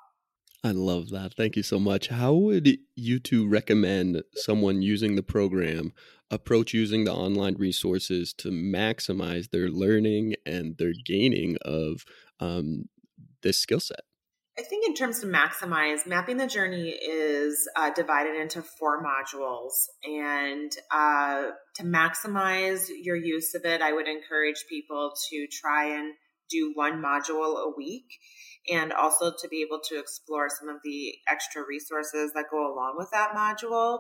I 0.63 0.71
love 0.71 1.09
that. 1.09 1.33
Thank 1.33 1.55
you 1.55 1.63
so 1.63 1.79
much. 1.79 2.09
How 2.09 2.33
would 2.33 2.77
you 2.95 3.19
two 3.19 3.47
recommend 3.47 4.21
someone 4.35 4.83
using 4.83 5.15
the 5.15 5.23
program 5.23 5.93
approach 6.29 6.73
using 6.73 7.03
the 7.03 7.13
online 7.13 7.55
resources 7.55 8.33
to 8.33 8.49
maximize 8.49 9.49
their 9.49 9.69
learning 9.69 10.35
and 10.45 10.77
their 10.77 10.93
gaining 11.05 11.57
of 11.63 12.05
um, 12.39 12.85
this 13.41 13.57
skill 13.57 13.79
set? 13.79 14.01
I 14.57 14.63
think, 14.63 14.85
in 14.85 14.95
terms 14.95 15.21
to 15.21 15.27
maximize, 15.27 16.05
mapping 16.05 16.37
the 16.37 16.45
journey 16.45 16.89
is 16.89 17.69
uh, 17.75 17.89
divided 17.93 18.35
into 18.35 18.61
four 18.61 19.01
modules. 19.01 19.71
And 20.03 20.71
uh, 20.91 21.51
to 21.75 21.83
maximize 21.83 22.87
your 23.01 23.15
use 23.15 23.55
of 23.55 23.63
it, 23.63 23.81
I 23.81 23.93
would 23.93 24.07
encourage 24.07 24.65
people 24.67 25.13
to 25.29 25.47
try 25.47 25.97
and 25.97 26.13
do 26.49 26.73
one 26.75 27.01
module 27.01 27.57
a 27.59 27.73
week 27.75 28.05
and 28.69 28.91
also 28.91 29.31
to 29.39 29.47
be 29.47 29.61
able 29.61 29.79
to 29.89 29.97
explore 29.97 30.49
some 30.49 30.69
of 30.69 30.81
the 30.83 31.13
extra 31.29 31.63
resources 31.67 32.33
that 32.33 32.45
go 32.51 32.71
along 32.71 32.95
with 32.97 33.09
that 33.11 33.33
module. 33.33 33.99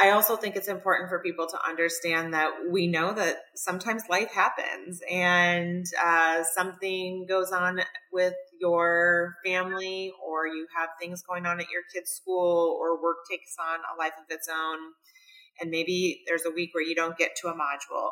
I 0.00 0.10
also 0.10 0.36
think 0.36 0.54
it's 0.54 0.68
important 0.68 1.08
for 1.08 1.20
people 1.20 1.48
to 1.48 1.58
understand 1.68 2.32
that 2.32 2.50
we 2.70 2.86
know 2.86 3.12
that 3.14 3.38
sometimes 3.56 4.04
life 4.08 4.30
happens 4.30 5.00
and 5.10 5.84
uh, 6.04 6.44
something 6.54 7.26
goes 7.28 7.50
on 7.50 7.80
with 8.12 8.34
your 8.60 9.34
family, 9.44 10.12
or 10.24 10.46
you 10.46 10.68
have 10.76 10.90
things 11.00 11.22
going 11.22 11.46
on 11.46 11.58
at 11.58 11.70
your 11.70 11.82
kid's 11.92 12.12
school, 12.12 12.78
or 12.80 13.02
work 13.02 13.18
takes 13.28 13.56
on 13.58 13.80
a 13.80 13.98
life 13.98 14.12
of 14.18 14.26
its 14.30 14.48
own. 14.48 14.78
And 15.60 15.70
maybe 15.70 16.22
there's 16.28 16.46
a 16.46 16.50
week 16.50 16.70
where 16.74 16.84
you 16.84 16.94
don't 16.94 17.18
get 17.18 17.34
to 17.42 17.48
a 17.48 17.54
module. 17.54 18.10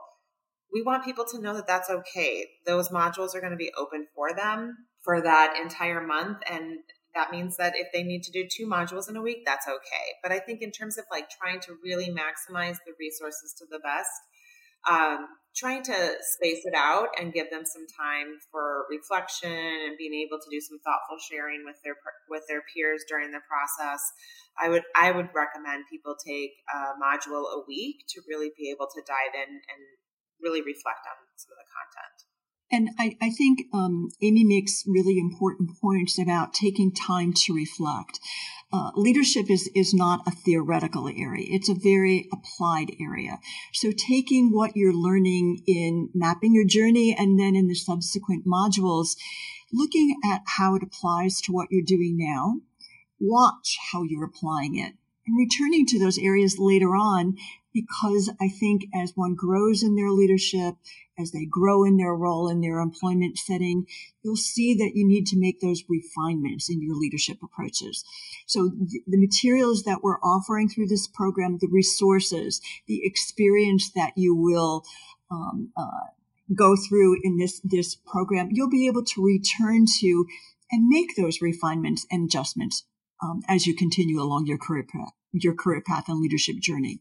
We 0.73 0.83
want 0.83 1.05
people 1.05 1.25
to 1.27 1.41
know 1.41 1.55
that 1.55 1.69
that's 1.69 1.89
okay. 1.89 2.47
Those 2.67 2.89
modules 2.89 3.37
are 3.37 3.41
going 3.41 3.53
to 3.53 3.57
be 3.57 3.73
open 3.79 4.09
for 4.15 4.35
them 4.35 4.77
for 5.05 5.21
that 5.21 5.57
entire 5.63 6.05
month. 6.05 6.39
And 6.51 6.79
that 7.17 7.33
means 7.33 7.57
that 7.57 7.73
if 7.75 7.89
they 7.93 8.05
need 8.05 8.23
to 8.25 8.31
do 8.31 8.47
two 8.47 8.67
modules 8.67 9.09
in 9.09 9.17
a 9.17 9.23
week, 9.23 9.43
that's 9.45 9.67
okay. 9.67 10.07
But 10.23 10.31
I 10.31 10.39
think 10.39 10.61
in 10.61 10.71
terms 10.71 10.99
of 10.99 11.05
like 11.11 11.29
trying 11.31 11.61
to 11.61 11.77
really 11.83 12.13
maximize 12.13 12.77
the 12.85 12.93
resources 13.01 13.57
to 13.59 13.65
the 13.69 13.81
best, 13.81 14.13
um, 14.89 15.27
trying 15.57 15.83
to 15.83 15.97
space 16.37 16.63
it 16.69 16.77
out 16.77 17.09
and 17.19 17.33
give 17.33 17.51
them 17.51 17.65
some 17.65 17.89
time 17.97 18.37
for 18.53 18.85
reflection 18.93 19.51
and 19.51 19.97
being 19.97 20.13
able 20.13 20.37
to 20.37 20.51
do 20.53 20.61
some 20.61 20.79
thoughtful 20.85 21.17
sharing 21.17 21.65
with 21.65 21.81
their 21.83 21.97
with 22.29 22.45
their 22.47 22.63
peers 22.71 23.03
during 23.09 23.33
the 23.33 23.41
process. 23.49 24.05
I 24.61 24.69
would 24.69 24.85
I 24.95 25.11
would 25.11 25.33
recommend 25.35 25.89
people 25.91 26.15
take 26.21 26.53
a 26.69 26.95
module 27.01 27.49
a 27.49 27.65
week 27.67 28.05
to 28.13 28.21
really 28.29 28.53
be 28.57 28.71
able 28.71 28.87
to 28.93 29.01
dive 29.09 29.35
in 29.35 29.51
and 29.51 29.81
really 30.41 30.61
reflect 30.61 31.09
on 31.09 31.17
some 31.41 31.57
of 31.57 31.59
the 31.59 31.69
content. 31.73 32.16
And 32.71 32.91
I, 32.99 33.17
I 33.23 33.31
think 33.31 33.67
um, 33.73 34.09
Amy 34.21 34.45
makes 34.45 34.83
really 34.87 35.19
important 35.19 35.71
points 35.81 36.19
about 36.19 36.53
taking 36.53 36.93
time 36.93 37.33
to 37.45 37.55
reflect. 37.55 38.19
Uh, 38.73 38.91
leadership 38.97 39.49
is, 39.49 39.71
is 39.75 39.95
not 39.95 40.27
a 40.27 40.33
theoretical 40.33 41.09
area. 41.09 41.47
It's 41.49 41.69
a 41.69 41.75
very 41.75 42.29
applied 42.33 42.91
area. 43.01 43.39
So 43.73 43.93
taking 43.93 44.51
what 44.53 44.73
you're 44.75 44.93
learning 44.93 45.63
in 45.67 46.11
mapping 46.13 46.55
your 46.55 46.67
journey 46.67 47.15
and 47.17 47.39
then 47.39 47.55
in 47.55 47.69
the 47.69 47.75
subsequent 47.77 48.45
modules, 48.45 49.17
looking 49.73 50.17
at 50.25 50.43
how 50.47 50.75
it 50.75 50.83
applies 50.83 51.41
to 51.43 51.53
what 51.53 51.69
you're 51.71 51.85
doing 51.87 52.17
now, 52.19 52.57
watch 53.21 53.79
how 53.93 54.03
you're 54.03 54.25
applying 54.25 54.77
it 54.77 54.95
and 55.27 55.39
returning 55.39 55.87
to 55.87 55.99
those 55.99 56.19
areas 56.19 56.57
later 56.59 56.91
on 56.91 57.37
because 57.77 58.31
I 58.41 58.49
think 58.49 58.87
as 58.95 59.13
one 59.17 59.35
grows 59.35 59.83
in 59.83 59.97
their 59.97 60.11
leadership, 60.11 60.77
as 61.19 61.33
they 61.33 61.45
grow 61.45 61.85
in 61.85 61.99
their 61.99 62.15
role 62.15 62.49
in 62.49 62.63
their 62.63 62.81
employment 62.81 63.37
setting, 63.37 63.85
you'll 64.23 64.37
see 64.37 64.75
that 64.77 64.93
you 64.95 65.07
need 65.07 65.27
to 65.27 65.39
make 65.39 65.61
those 65.61 65.85
refinements 65.87 66.71
in 66.71 66.81
your 66.81 66.97
leadership 66.97 67.37
approaches. 67.43 68.03
So 68.47 68.69
the, 68.69 69.03
the 69.07 69.21
materials 69.21 69.83
that 69.83 70.01
we're 70.03 70.21
offering 70.21 70.71
through 70.71 70.87
this 70.87 71.07
program, 71.07 71.59
the 71.61 71.69
resources, 71.71 72.63
the 72.87 73.03
experience 73.05 73.91
that 73.95 74.13
you 74.17 74.35
will 74.35 74.83
um, 75.31 75.71
uh, 75.77 76.09
go 76.55 76.77
through 76.77 77.19
in 77.23 77.37
this 77.37 77.61
this 77.63 77.95
program, 77.95 78.49
you'll 78.53 78.71
be 78.71 78.87
able 78.87 79.05
to 79.05 79.23
return 79.23 79.85
to 80.01 80.25
and 80.71 80.89
make 80.89 81.15
those 81.15 81.43
refinements 81.43 82.07
and 82.11 82.25
adjustments 82.25 82.85
um, 83.23 83.43
as 83.49 83.67
you 83.67 83.77
continue 83.77 84.21
along 84.21 84.47
your 84.47 84.59
career 84.59 84.87
path, 84.91 85.13
your 85.33 85.55
career 85.55 85.83
path 85.87 86.09
and 86.09 86.21
leadership 86.21 86.57
journey. 86.57 87.01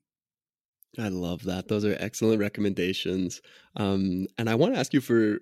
I 0.97 1.09
love 1.09 1.43
that. 1.43 1.67
Those 1.67 1.85
are 1.85 1.95
excellent 1.99 2.39
recommendations. 2.39 3.41
Um, 3.75 4.27
and 4.37 4.49
I 4.49 4.55
want 4.55 4.73
to 4.73 4.79
ask 4.79 4.93
you 4.93 5.01
for 5.01 5.39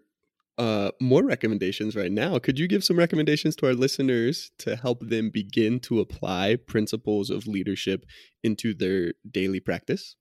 uh, 0.57 0.91
more 0.99 1.23
recommendations 1.23 1.95
right 1.95 2.11
now. 2.11 2.37
Could 2.39 2.59
you 2.59 2.67
give 2.67 2.83
some 2.83 2.97
recommendations 2.97 3.55
to 3.57 3.67
our 3.67 3.73
listeners 3.73 4.51
to 4.59 4.75
help 4.75 4.99
them 5.01 5.29
begin 5.29 5.79
to 5.81 5.99
apply 5.99 6.57
principles 6.67 7.29
of 7.29 7.47
leadership 7.47 8.05
into 8.43 8.73
their 8.73 9.13
daily 9.29 9.59
practice? 9.59 10.15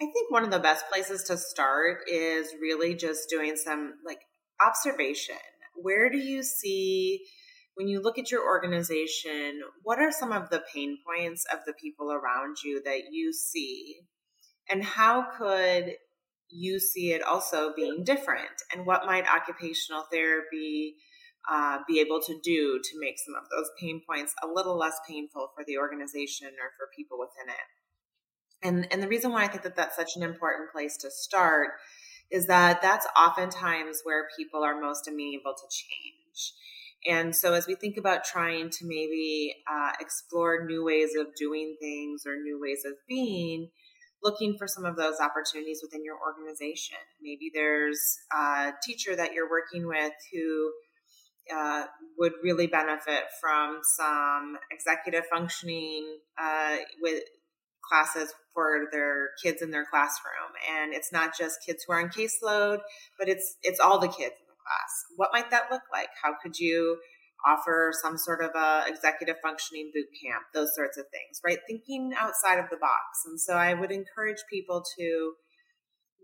I 0.00 0.06
think 0.06 0.30
one 0.30 0.44
of 0.44 0.50
the 0.50 0.58
best 0.58 0.88
places 0.90 1.22
to 1.24 1.36
start 1.36 1.98
is 2.08 2.52
really 2.60 2.94
just 2.94 3.28
doing 3.30 3.56
some 3.56 3.94
like 4.04 4.18
observation. 4.64 5.36
Where 5.76 6.10
do 6.10 6.18
you 6.18 6.42
see 6.42 7.20
when 7.74 7.88
you 7.88 8.00
look 8.00 8.18
at 8.18 8.30
your 8.30 8.44
organization, 8.44 9.60
what 9.82 9.98
are 9.98 10.12
some 10.12 10.32
of 10.32 10.50
the 10.50 10.62
pain 10.72 10.98
points 11.04 11.44
of 11.52 11.60
the 11.66 11.72
people 11.72 12.12
around 12.12 12.56
you 12.64 12.80
that 12.84 13.02
you 13.10 13.32
see 13.32 14.00
and 14.70 14.84
how 14.84 15.26
could 15.36 15.94
you 16.48 16.78
see 16.78 17.12
it 17.12 17.22
also 17.22 17.72
being 17.74 18.04
different? 18.04 18.62
And 18.72 18.86
what 18.86 19.06
might 19.06 19.24
occupational 19.26 20.04
therapy 20.10 20.96
uh, 21.50 21.78
be 21.86 22.00
able 22.00 22.20
to 22.22 22.38
do 22.42 22.80
to 22.82 23.00
make 23.00 23.18
some 23.18 23.34
of 23.34 23.48
those 23.50 23.70
pain 23.78 24.00
points 24.08 24.34
a 24.42 24.46
little 24.46 24.78
less 24.78 24.98
painful 25.06 25.50
for 25.54 25.64
the 25.66 25.78
organization 25.78 26.48
or 26.48 26.70
for 26.78 26.88
people 26.96 27.18
within 27.18 27.52
it? 27.52 28.66
And, 28.66 28.92
and 28.92 29.02
the 29.02 29.08
reason 29.08 29.32
why 29.32 29.44
I 29.44 29.48
think 29.48 29.62
that 29.64 29.76
that's 29.76 29.96
such 29.96 30.16
an 30.16 30.22
important 30.22 30.72
place 30.72 30.96
to 30.98 31.10
start 31.10 31.70
is 32.30 32.46
that 32.46 32.80
that's 32.80 33.06
oftentimes 33.16 34.00
where 34.04 34.28
people 34.36 34.64
are 34.64 34.80
most 34.80 35.06
amenable 35.06 35.54
to 35.54 35.66
change. 35.70 36.54
And 37.06 37.36
so, 37.36 37.52
as 37.52 37.66
we 37.66 37.74
think 37.74 37.98
about 37.98 38.24
trying 38.24 38.70
to 38.70 38.86
maybe 38.86 39.54
uh, 39.70 39.92
explore 40.00 40.64
new 40.64 40.82
ways 40.82 41.10
of 41.14 41.26
doing 41.38 41.76
things 41.78 42.22
or 42.26 42.36
new 42.36 42.58
ways 42.58 42.84
of 42.86 42.94
being, 43.06 43.68
looking 44.24 44.56
for 44.58 44.66
some 44.66 44.84
of 44.84 44.96
those 44.96 45.20
opportunities 45.20 45.80
within 45.82 46.04
your 46.04 46.16
organization. 46.18 46.96
Maybe 47.22 47.50
there's 47.54 48.18
a 48.32 48.72
teacher 48.82 49.14
that 49.14 49.32
you're 49.34 49.50
working 49.50 49.86
with 49.86 50.12
who 50.32 50.72
uh, 51.54 51.84
would 52.18 52.32
really 52.42 52.66
benefit 52.66 53.24
from 53.40 53.80
some 53.96 54.56
executive 54.70 55.24
functioning 55.30 56.18
uh, 56.42 56.76
with 57.02 57.22
classes 57.86 58.32
for 58.54 58.86
their 58.92 59.28
kids 59.42 59.60
in 59.60 59.70
their 59.70 59.84
classroom. 59.84 60.56
And 60.78 60.94
it's 60.94 61.12
not 61.12 61.36
just 61.36 61.58
kids 61.66 61.84
who 61.86 61.92
are 61.92 62.00
on 62.00 62.08
caseload 62.08 62.78
but 63.18 63.28
it's 63.28 63.56
it's 63.62 63.80
all 63.80 63.98
the 63.98 64.08
kids 64.08 64.34
in 64.40 64.46
the 64.48 64.60
class. 64.64 65.04
What 65.16 65.30
might 65.32 65.50
that 65.50 65.70
look 65.70 65.82
like? 65.92 66.08
How 66.22 66.34
could 66.42 66.58
you 66.58 66.98
offer 67.46 67.92
some 68.02 68.16
sort 68.16 68.42
of 68.42 68.50
a 68.54 68.84
executive 68.86 69.36
functioning 69.42 69.90
boot 69.94 70.06
camp, 70.22 70.44
those 70.54 70.74
sorts 70.74 70.96
of 70.96 71.04
things, 71.10 71.40
right? 71.44 71.58
Thinking 71.68 72.12
outside 72.18 72.58
of 72.58 72.70
the 72.70 72.76
box. 72.76 73.22
And 73.26 73.40
so 73.40 73.54
I 73.54 73.74
would 73.74 73.90
encourage 73.90 74.42
people 74.50 74.84
to 74.98 75.34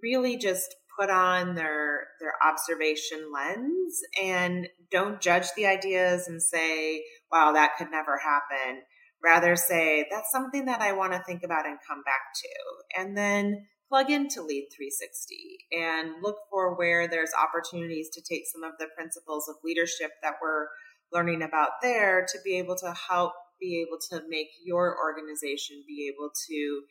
really 0.02 0.36
just 0.36 0.74
put 0.98 1.10
on 1.10 1.54
their 1.54 2.08
their 2.20 2.34
observation 2.46 3.30
lens 3.32 4.00
and 4.22 4.68
don't 4.90 5.20
judge 5.20 5.46
the 5.56 5.66
ideas 5.66 6.26
and 6.26 6.42
say, 6.42 7.04
wow, 7.30 7.52
that 7.52 7.76
could 7.78 7.90
never 7.90 8.18
happen. 8.18 8.82
Rather 9.22 9.54
say, 9.54 10.06
that's 10.10 10.32
something 10.32 10.64
that 10.64 10.80
I 10.80 10.92
want 10.92 11.12
to 11.12 11.22
think 11.26 11.42
about 11.42 11.66
and 11.66 11.78
come 11.86 12.02
back 12.02 12.20
to. 12.34 13.00
And 13.00 13.16
then 13.16 13.66
plug 13.90 14.08
into 14.08 14.40
Lead 14.40 14.68
360 14.72 15.58
and 15.72 16.22
look 16.22 16.36
for 16.48 16.76
where 16.76 17.08
there's 17.08 17.32
opportunities 17.34 18.08
to 18.10 18.22
take 18.22 18.44
some 18.46 18.62
of 18.62 18.78
the 18.78 18.86
principles 18.96 19.48
of 19.48 19.56
leadership 19.64 20.12
that 20.22 20.34
we're 20.40 20.68
learning 21.12 21.42
about 21.42 21.70
there 21.82 22.26
to 22.32 22.38
be 22.44 22.58
able 22.58 22.76
to 22.76 22.94
help 23.08 23.32
be 23.60 23.84
able 23.86 23.98
to 24.10 24.26
make 24.28 24.48
your 24.64 24.96
organization 24.96 25.84
be 25.86 26.10
able 26.12 26.30
to 26.48 26.82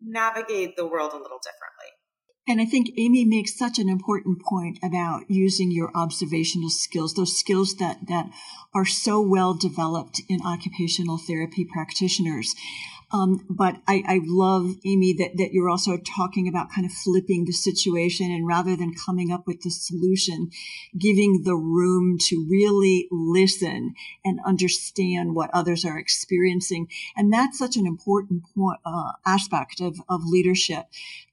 navigate 0.00 0.76
the 0.76 0.86
world 0.86 1.12
a 1.12 1.16
little 1.16 1.38
differently. 1.38 1.92
And 2.48 2.60
I 2.60 2.64
think 2.64 2.88
Amy 2.98 3.24
makes 3.24 3.56
such 3.56 3.78
an 3.78 3.88
important 3.88 4.42
point 4.42 4.80
about 4.82 5.30
using 5.30 5.70
your 5.70 5.92
observational 5.94 6.70
skills, 6.70 7.14
those 7.14 7.38
skills 7.38 7.76
that, 7.76 8.08
that 8.08 8.30
are 8.74 8.84
so 8.84 9.20
well 9.20 9.54
developed 9.54 10.20
in 10.28 10.40
occupational 10.44 11.18
therapy 11.18 11.64
practitioners. 11.64 12.54
Um, 13.12 13.44
but 13.50 13.76
I, 13.86 14.02
I 14.06 14.20
love, 14.24 14.76
Amy, 14.86 15.12
that, 15.18 15.36
that 15.36 15.52
you're 15.52 15.68
also 15.68 15.98
talking 15.98 16.48
about 16.48 16.72
kind 16.74 16.86
of 16.86 16.92
flipping 16.92 17.44
the 17.44 17.52
situation 17.52 18.30
and 18.30 18.46
rather 18.46 18.74
than 18.74 18.94
coming 18.94 19.30
up 19.30 19.46
with 19.46 19.60
the 19.60 19.70
solution, 19.70 20.50
giving 20.98 21.42
the 21.44 21.54
room 21.54 22.16
to 22.28 22.46
really 22.48 23.08
listen 23.10 23.94
and 24.24 24.40
understand 24.46 25.34
what 25.34 25.50
others 25.52 25.84
are 25.84 25.98
experiencing. 25.98 26.88
And 27.14 27.30
that's 27.30 27.58
such 27.58 27.76
an 27.76 27.86
important 27.86 28.44
point, 28.54 28.80
uh, 28.86 29.12
aspect 29.26 29.80
of, 29.80 30.00
of 30.08 30.22
leadership. 30.24 30.86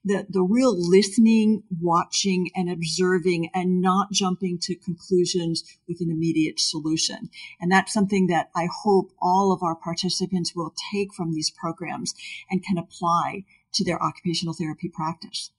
The, 0.04 0.26
the 0.28 0.42
real 0.42 0.74
listening, 0.76 1.62
watching 1.80 2.50
and 2.54 2.70
observing 2.70 3.50
and 3.54 3.80
not 3.80 4.12
jumping 4.12 4.58
to 4.62 4.74
conclusions 4.74 5.64
with 5.88 6.00
an 6.00 6.10
immediate 6.10 6.60
solution. 6.60 7.30
And 7.60 7.70
that's 7.70 7.92
something 7.92 8.26
that 8.26 8.50
I 8.54 8.68
hope 8.82 9.12
all 9.20 9.52
of 9.52 9.62
our 9.62 9.74
participants 9.74 10.54
will 10.54 10.74
take 10.92 11.14
from 11.14 11.32
these 11.32 11.50
programs 11.50 11.69
and 12.50 12.64
can 12.64 12.78
apply 12.78 13.44
to 13.72 13.84
their 13.84 14.02
occupational 14.02 14.54
therapy 14.54 14.88
practice. 14.88 15.50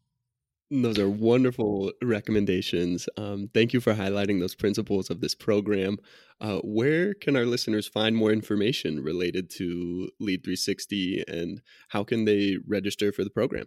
Those 0.73 0.99
are 0.99 1.09
wonderful 1.09 1.91
recommendations. 2.01 3.09
Um, 3.17 3.49
thank 3.53 3.73
you 3.73 3.81
for 3.81 3.93
highlighting 3.93 4.39
those 4.39 4.55
principles 4.55 5.09
of 5.09 5.19
this 5.19 5.35
program. 5.35 5.97
Uh, 6.39 6.59
where 6.63 7.13
can 7.13 7.35
our 7.35 7.45
listeners 7.45 7.89
find 7.89 8.15
more 8.15 8.31
information 8.31 9.03
related 9.03 9.49
to 9.49 10.09
Lead 10.21 10.45
360 10.45 11.25
and 11.27 11.61
how 11.89 12.05
can 12.05 12.23
they 12.23 12.55
register 12.65 13.11
for 13.11 13.25
the 13.25 13.29
program? 13.29 13.65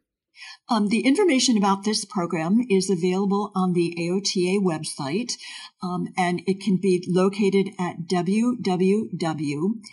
Um, 0.70 0.88
the 0.88 1.00
information 1.00 1.59
about 1.59 1.85
this 1.85 2.07
program 2.07 2.64
is 2.70 2.88
available 2.88 3.52
on 3.54 3.74
the 3.74 3.94
AOTA 3.98 4.61
website, 4.64 5.35
um, 5.83 6.09
and 6.16 6.42
it 6.46 6.59
can 6.61 6.78
be 6.78 7.04
located 7.07 7.68
at 7.78 8.09
www.aota.org 8.09 9.85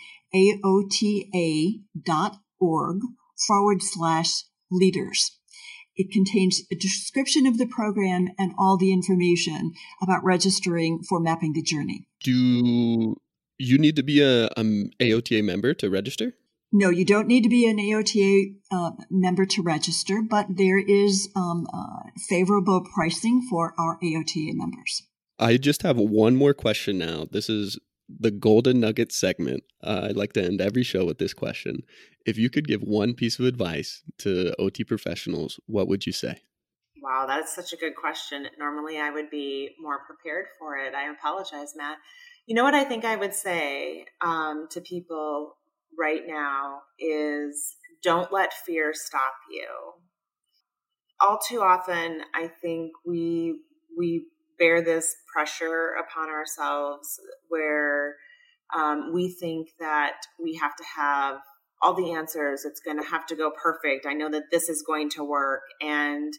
forward 3.46 3.82
slash 3.82 4.44
leaders. 4.70 5.38
It 5.94 6.10
contains 6.10 6.62
a 6.70 6.74
description 6.74 7.46
of 7.46 7.58
the 7.58 7.66
program 7.66 8.28
and 8.38 8.52
all 8.58 8.78
the 8.78 8.92
information 8.92 9.72
about 10.00 10.24
registering 10.24 11.02
for 11.02 11.20
mapping 11.20 11.52
the 11.52 11.62
journey. 11.62 12.06
Do 12.24 13.16
you 13.58 13.78
need 13.78 13.96
to 13.96 14.02
be 14.02 14.22
a 14.22 14.48
um, 14.56 14.90
AOTA 15.00 15.44
member 15.44 15.74
to 15.74 15.90
register? 15.90 16.32
No, 16.74 16.88
you 16.88 17.04
don't 17.04 17.28
need 17.28 17.42
to 17.42 17.50
be 17.50 17.66
an 17.66 17.76
AOTA 17.76 18.54
uh, 18.70 18.92
member 19.10 19.44
to 19.44 19.62
register, 19.62 20.22
but 20.22 20.46
there 20.48 20.78
is 20.78 21.28
um, 21.36 21.66
uh, 21.72 22.08
favorable 22.28 22.82
pricing 22.94 23.46
for 23.50 23.74
our 23.78 23.98
AOTA 24.02 24.54
members. 24.54 25.02
I 25.38 25.58
just 25.58 25.82
have 25.82 25.98
one 25.98 26.36
more 26.36 26.54
question 26.54 26.96
now. 26.96 27.26
This 27.30 27.50
is 27.50 27.78
the 28.08 28.30
golden 28.30 28.80
nugget 28.80 29.12
segment. 29.12 29.62
Uh, 29.82 30.06
I'd 30.08 30.16
like 30.16 30.32
to 30.34 30.44
end 30.44 30.60
every 30.60 30.82
show 30.82 31.04
with 31.04 31.18
this 31.18 31.34
question. 31.34 31.82
If 32.26 32.38
you 32.38 32.50
could 32.50 32.68
give 32.68 32.82
one 32.82 33.14
piece 33.14 33.38
of 33.38 33.46
advice 33.46 34.02
to 34.18 34.54
OT 34.60 34.84
professionals, 34.84 35.58
what 35.66 35.88
would 35.88 36.06
you 36.06 36.12
say? 36.12 36.42
Wow, 37.02 37.26
that's 37.26 37.54
such 37.54 37.72
a 37.72 37.76
good 37.76 37.96
question. 37.96 38.46
Normally, 38.58 38.98
I 38.98 39.10
would 39.10 39.28
be 39.28 39.70
more 39.80 39.98
prepared 40.06 40.46
for 40.58 40.76
it. 40.76 40.94
I 40.94 41.10
apologize, 41.10 41.74
Matt. 41.76 41.98
You 42.46 42.54
know 42.54 42.62
what 42.62 42.74
I 42.74 42.84
think 42.84 43.04
I 43.04 43.16
would 43.16 43.34
say 43.34 44.06
um, 44.20 44.68
to 44.70 44.80
people 44.80 45.56
right 45.98 46.22
now 46.26 46.82
is 46.98 47.76
don't 48.02 48.32
let 48.32 48.52
fear 48.52 48.92
stop 48.94 49.34
you. 49.50 49.66
All 51.20 51.38
too 51.38 51.60
often, 51.60 52.22
I 52.34 52.48
think 52.48 52.92
we 53.04 53.60
we 53.96 54.26
bear 54.58 54.82
this 54.82 55.14
pressure 55.32 55.94
upon 55.98 56.28
ourselves 56.28 57.18
where 57.52 58.16
um, 58.76 59.12
we 59.12 59.28
think 59.28 59.68
that 59.78 60.16
we 60.42 60.56
have 60.56 60.74
to 60.76 60.84
have 60.96 61.36
all 61.82 61.94
the 61.94 62.12
answers. 62.12 62.64
It's 62.64 62.80
going 62.80 63.02
to 63.02 63.08
have 63.08 63.26
to 63.26 63.36
go 63.36 63.50
perfect. 63.50 64.06
I 64.06 64.14
know 64.14 64.30
that 64.30 64.50
this 64.50 64.68
is 64.68 64.84
going 64.86 65.10
to 65.10 65.24
work. 65.24 65.62
And, 65.80 66.32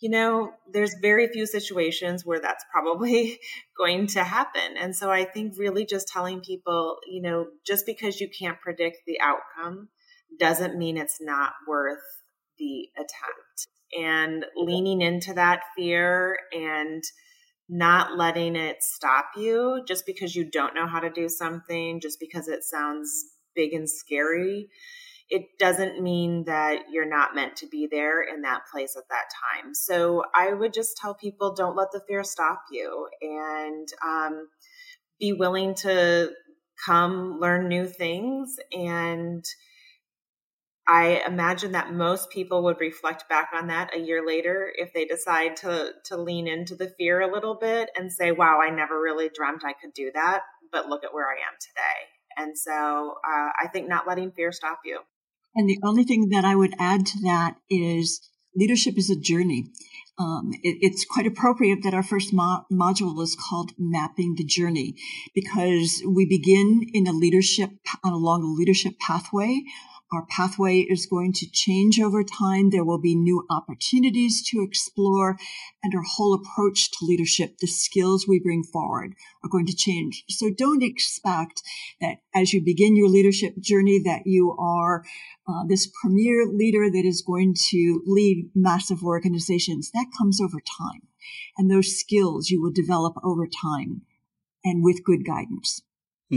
you 0.00 0.10
know, 0.10 0.50
there's 0.70 0.94
very 1.00 1.28
few 1.28 1.46
situations 1.46 2.26
where 2.26 2.40
that's 2.40 2.64
probably 2.70 3.38
going 3.78 4.08
to 4.08 4.24
happen. 4.24 4.76
And 4.78 4.94
so 4.94 5.10
I 5.10 5.24
think 5.24 5.54
really 5.56 5.86
just 5.86 6.08
telling 6.08 6.40
people, 6.40 6.98
you 7.08 7.22
know, 7.22 7.46
just 7.66 7.86
because 7.86 8.20
you 8.20 8.28
can't 8.28 8.60
predict 8.60 8.98
the 9.06 9.20
outcome 9.20 9.88
doesn't 10.38 10.76
mean 10.76 10.96
it's 10.96 11.18
not 11.20 11.52
worth 11.66 12.02
the 12.58 12.88
attempt. 12.96 13.68
And 13.98 14.46
leaning 14.56 15.02
into 15.02 15.34
that 15.34 15.60
fear 15.76 16.38
and 16.52 17.04
not 17.72 18.18
letting 18.18 18.54
it 18.54 18.82
stop 18.82 19.30
you 19.34 19.82
just 19.88 20.04
because 20.04 20.36
you 20.36 20.44
don't 20.44 20.74
know 20.74 20.86
how 20.86 21.00
to 21.00 21.08
do 21.08 21.26
something, 21.26 22.00
just 22.00 22.20
because 22.20 22.46
it 22.46 22.62
sounds 22.62 23.24
big 23.54 23.72
and 23.72 23.88
scary, 23.88 24.68
it 25.30 25.46
doesn't 25.58 26.02
mean 26.02 26.44
that 26.44 26.82
you're 26.92 27.08
not 27.08 27.34
meant 27.34 27.56
to 27.56 27.66
be 27.66 27.88
there 27.90 28.20
in 28.22 28.42
that 28.42 28.60
place 28.70 28.94
at 28.94 29.08
that 29.08 29.24
time. 29.64 29.72
So 29.74 30.22
I 30.34 30.52
would 30.52 30.74
just 30.74 30.98
tell 30.98 31.14
people 31.14 31.54
don't 31.54 31.74
let 31.74 31.88
the 31.92 32.02
fear 32.06 32.22
stop 32.22 32.62
you 32.70 33.08
and 33.22 33.88
um, 34.06 34.48
be 35.18 35.32
willing 35.32 35.74
to 35.76 36.30
come 36.84 37.38
learn 37.40 37.68
new 37.68 37.86
things 37.86 38.56
and 38.72 39.42
I 40.88 41.22
imagine 41.26 41.72
that 41.72 41.92
most 41.92 42.30
people 42.30 42.64
would 42.64 42.80
reflect 42.80 43.28
back 43.28 43.50
on 43.54 43.68
that 43.68 43.94
a 43.94 44.00
year 44.00 44.26
later 44.26 44.72
if 44.74 44.92
they 44.92 45.04
decide 45.04 45.56
to 45.58 45.92
to 46.06 46.16
lean 46.16 46.48
into 46.48 46.74
the 46.74 46.92
fear 46.98 47.20
a 47.20 47.32
little 47.32 47.54
bit 47.54 47.90
and 47.94 48.12
say, 48.12 48.32
"Wow, 48.32 48.60
I 48.60 48.70
never 48.70 49.00
really 49.00 49.30
dreamt 49.32 49.64
I 49.64 49.74
could 49.74 49.92
do 49.94 50.10
that, 50.14 50.42
but 50.72 50.88
look 50.88 51.04
at 51.04 51.14
where 51.14 51.28
I 51.28 51.34
am 51.34 51.56
today." 51.60 52.08
And 52.36 52.58
so, 52.58 53.18
uh, 53.24 53.50
I 53.62 53.68
think 53.72 53.88
not 53.88 54.08
letting 54.08 54.32
fear 54.32 54.50
stop 54.50 54.80
you. 54.84 55.00
And 55.54 55.68
the 55.68 55.78
only 55.84 56.02
thing 56.04 56.30
that 56.30 56.44
I 56.44 56.56
would 56.56 56.74
add 56.78 57.06
to 57.06 57.20
that 57.22 57.56
is 57.70 58.28
leadership 58.56 58.98
is 58.98 59.10
a 59.10 59.20
journey. 59.20 59.66
Um, 60.18 60.50
it, 60.62 60.78
it's 60.80 61.04
quite 61.04 61.26
appropriate 61.26 61.82
that 61.84 61.94
our 61.94 62.02
first 62.02 62.32
mo- 62.32 62.64
module 62.72 63.22
is 63.22 63.36
called 63.36 63.72
mapping 63.78 64.34
the 64.36 64.44
journey 64.44 64.94
because 65.34 66.02
we 66.06 66.26
begin 66.26 66.86
in 66.92 67.06
a 67.06 67.12
leadership 67.12 67.70
along 68.04 68.42
a 68.42 68.58
leadership 68.58 68.98
pathway 68.98 69.62
our 70.12 70.26
pathway 70.26 70.80
is 70.80 71.06
going 71.06 71.32
to 71.34 71.50
change 71.50 71.98
over 71.98 72.22
time. 72.22 72.70
There 72.70 72.84
will 72.84 73.00
be 73.00 73.14
new 73.14 73.46
opportunities 73.50 74.42
to 74.50 74.62
explore 74.62 75.38
and 75.82 75.94
our 75.94 76.02
whole 76.02 76.34
approach 76.34 76.90
to 76.90 77.04
leadership, 77.04 77.58
the 77.58 77.66
skills 77.66 78.26
we 78.28 78.38
bring 78.38 78.62
forward 78.62 79.14
are 79.42 79.48
going 79.48 79.66
to 79.66 79.76
change. 79.76 80.24
So 80.28 80.50
don't 80.50 80.82
expect 80.82 81.62
that 82.00 82.18
as 82.34 82.52
you 82.52 82.62
begin 82.62 82.96
your 82.96 83.08
leadership 83.08 83.58
journey 83.58 84.00
that 84.04 84.22
you 84.26 84.54
are 84.58 85.04
uh, 85.48 85.64
this 85.66 85.90
premier 86.02 86.46
leader 86.46 86.90
that 86.90 87.04
is 87.04 87.22
going 87.22 87.54
to 87.70 88.02
lead 88.06 88.50
massive 88.54 89.02
organizations. 89.02 89.90
That 89.92 90.12
comes 90.16 90.40
over 90.40 90.60
time. 90.60 91.02
And 91.56 91.70
those 91.70 91.98
skills 91.98 92.50
you 92.50 92.60
will 92.60 92.72
develop 92.72 93.14
over 93.24 93.46
time 93.46 94.02
and 94.64 94.84
with 94.84 95.04
good 95.04 95.24
guidance. 95.24 95.82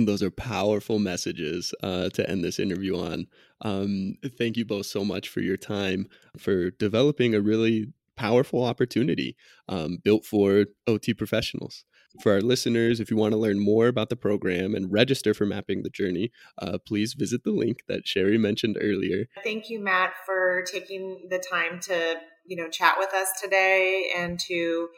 Those 0.04 0.22
are 0.22 0.32
powerful 0.32 1.00
messages 1.00 1.74
uh, 1.82 2.10
to 2.10 2.30
end 2.30 2.44
this 2.44 2.60
interview 2.60 3.00
on. 3.00 3.28
Um, 3.62 4.18
thank 4.38 4.58
you 4.58 4.66
both 4.66 4.88
so 4.88 5.06
much 5.06 5.30
for 5.30 5.40
your 5.40 5.56
time, 5.56 6.08
for 6.38 6.72
developing 6.72 7.34
a 7.34 7.40
really 7.40 7.94
powerful 8.18 8.66
opportunity 8.66 9.38
um, 9.70 10.00
built 10.04 10.26
for 10.26 10.66
OT 10.86 11.14
professionals. 11.14 11.86
For 12.22 12.34
our 12.34 12.42
listeners, 12.42 13.00
if 13.00 13.10
you 13.10 13.18
want 13.18 13.34
to 13.34 13.38
learn 13.38 13.60
more 13.60 13.88
about 13.88 14.10
the 14.10 14.16
program 14.16 14.76
and 14.76 14.92
register 14.92 15.34
for 15.34 15.46
Mapping 15.46 15.84
the 15.84 15.90
Journey, 15.90 16.32
uh, 16.62 16.78
please 16.86 17.14
visit 17.14 17.44
the 17.44 17.52
link 17.52 17.84
that 17.88 18.08
Sherry 18.08 18.38
mentioned 18.38 18.78
earlier. 18.80 19.28
Thank 19.44 19.70
you, 19.70 19.80
Matt, 19.80 20.14
for 20.26 20.64
taking 20.64 21.28
the 21.30 21.40
time 21.40 21.80
to 21.84 22.16
you 22.46 22.56
know 22.56 22.70
chat 22.70 22.96
with 22.98 23.14
us 23.14 23.30
today 23.42 24.12
and 24.16 24.40
to 24.42 24.90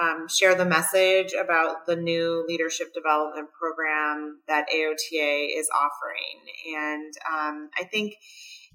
um, 0.00 0.26
share 0.28 0.54
the 0.54 0.64
message 0.64 1.32
about 1.32 1.86
the 1.86 1.96
new 1.96 2.44
leadership 2.48 2.92
development 2.94 3.48
program 3.58 4.40
that 4.48 4.66
AOTA 4.68 5.48
is 5.56 5.68
offering. 5.74 6.76
And 6.76 7.12
um, 7.32 7.70
I 7.78 7.84
think 7.84 8.14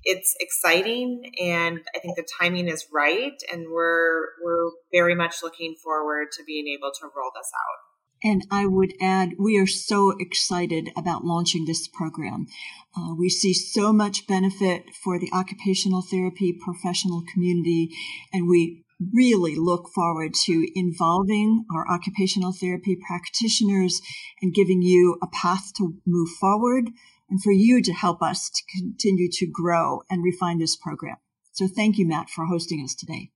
it's 0.04 0.34
exciting 0.40 1.32
and 1.42 1.82
I 1.94 2.00
think 2.00 2.16
the 2.16 2.28
timing 2.40 2.70
is 2.70 2.88
right 2.94 3.34
and 3.52 3.66
we're 3.70 4.28
we're 4.42 4.72
very 4.94 5.14
much 5.14 5.44
looking 5.44 5.76
forward 5.84 6.28
to 6.38 6.44
being 6.46 6.68
able 6.68 6.92
to 7.02 7.10
roll 7.16 7.32
this 7.36 7.52
out. 7.54 7.80
And 8.22 8.46
I 8.52 8.66
would 8.66 8.94
add, 9.02 9.36
we 9.40 9.58
are 9.58 9.68
so 9.68 10.14
excited 10.20 10.90
about 10.98 11.24
launching 11.24 11.66
this 11.66 11.88
program. 11.88 12.48
Uh, 12.98 13.16
we 13.18 13.30
see 13.30 13.54
so 13.54 13.94
much 13.94 14.28
benefit 14.28 14.84
for 14.94 15.18
the 15.18 15.30
occupational 15.32 16.02
therapy 16.02 16.54
professional 16.54 17.24
community, 17.32 17.96
and 18.34 18.50
we 18.50 18.84
really 19.14 19.56
look 19.56 19.90
forward 19.94 20.34
to 20.46 20.68
involving 20.76 21.66
our 21.74 21.90
occupational 21.90 22.52
therapy 22.52 22.98
practitioners 23.08 24.02
and 24.42 24.54
giving 24.54 24.82
you 24.82 25.18
a 25.22 25.28
path 25.28 25.72
to 25.78 25.96
move 26.06 26.30
forward 26.40 26.90
and 27.30 27.42
for 27.42 27.52
you 27.52 27.82
to 27.82 27.94
help 27.94 28.22
us 28.22 28.50
to 28.50 28.64
continue 28.78 29.30
to 29.32 29.48
grow 29.48 30.02
and 30.10 30.24
refine 30.24 30.60
this 30.60 30.76
program. 30.76 31.18
So 31.52 31.68
thank 31.68 31.98
you, 31.98 32.08
Matt, 32.08 32.30
for 32.30 32.46
hosting 32.46 32.84
us 32.84 32.96
today. 32.96 33.32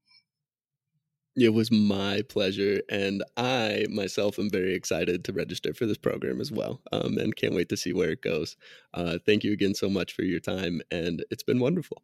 It 1.36 1.54
was 1.54 1.72
my 1.72 2.22
pleasure. 2.30 2.82
And 2.90 3.24
I 3.38 3.86
myself 3.90 4.38
am 4.38 4.50
very 4.50 4.76
excited 4.76 5.24
to 5.26 5.34
register 5.34 5.74
for 5.74 5.86
this 5.86 5.98
program 5.98 6.40
as 6.40 6.52
well 6.52 6.82
um, 6.92 7.18
and 7.18 7.36
can't 7.36 7.56
wait 7.56 7.70
to 7.70 7.78
see 7.78 7.92
where 7.92 8.12
it 8.12 8.22
goes. 8.22 8.56
Uh, 8.94 9.18
thank 9.26 9.44
you 9.44 9.52
again 9.52 9.74
so 9.74 9.90
much 9.90 10.14
for 10.14 10.24
your 10.24 10.40
time. 10.40 10.82
And 10.92 11.26
it's 11.32 11.44
been 11.44 11.60
wonderful. 11.60 12.04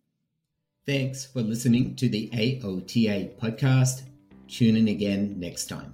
Thanks 0.89 1.23
for 1.23 1.41
listening 1.41 1.95
to 1.97 2.10
the 2.10 2.32
AOTA 2.34 3.38
podcast. 3.38 4.02
Tune 4.47 4.75
in 4.75 4.88
again 4.88 5.39
next 5.39 5.67
time. 5.67 5.93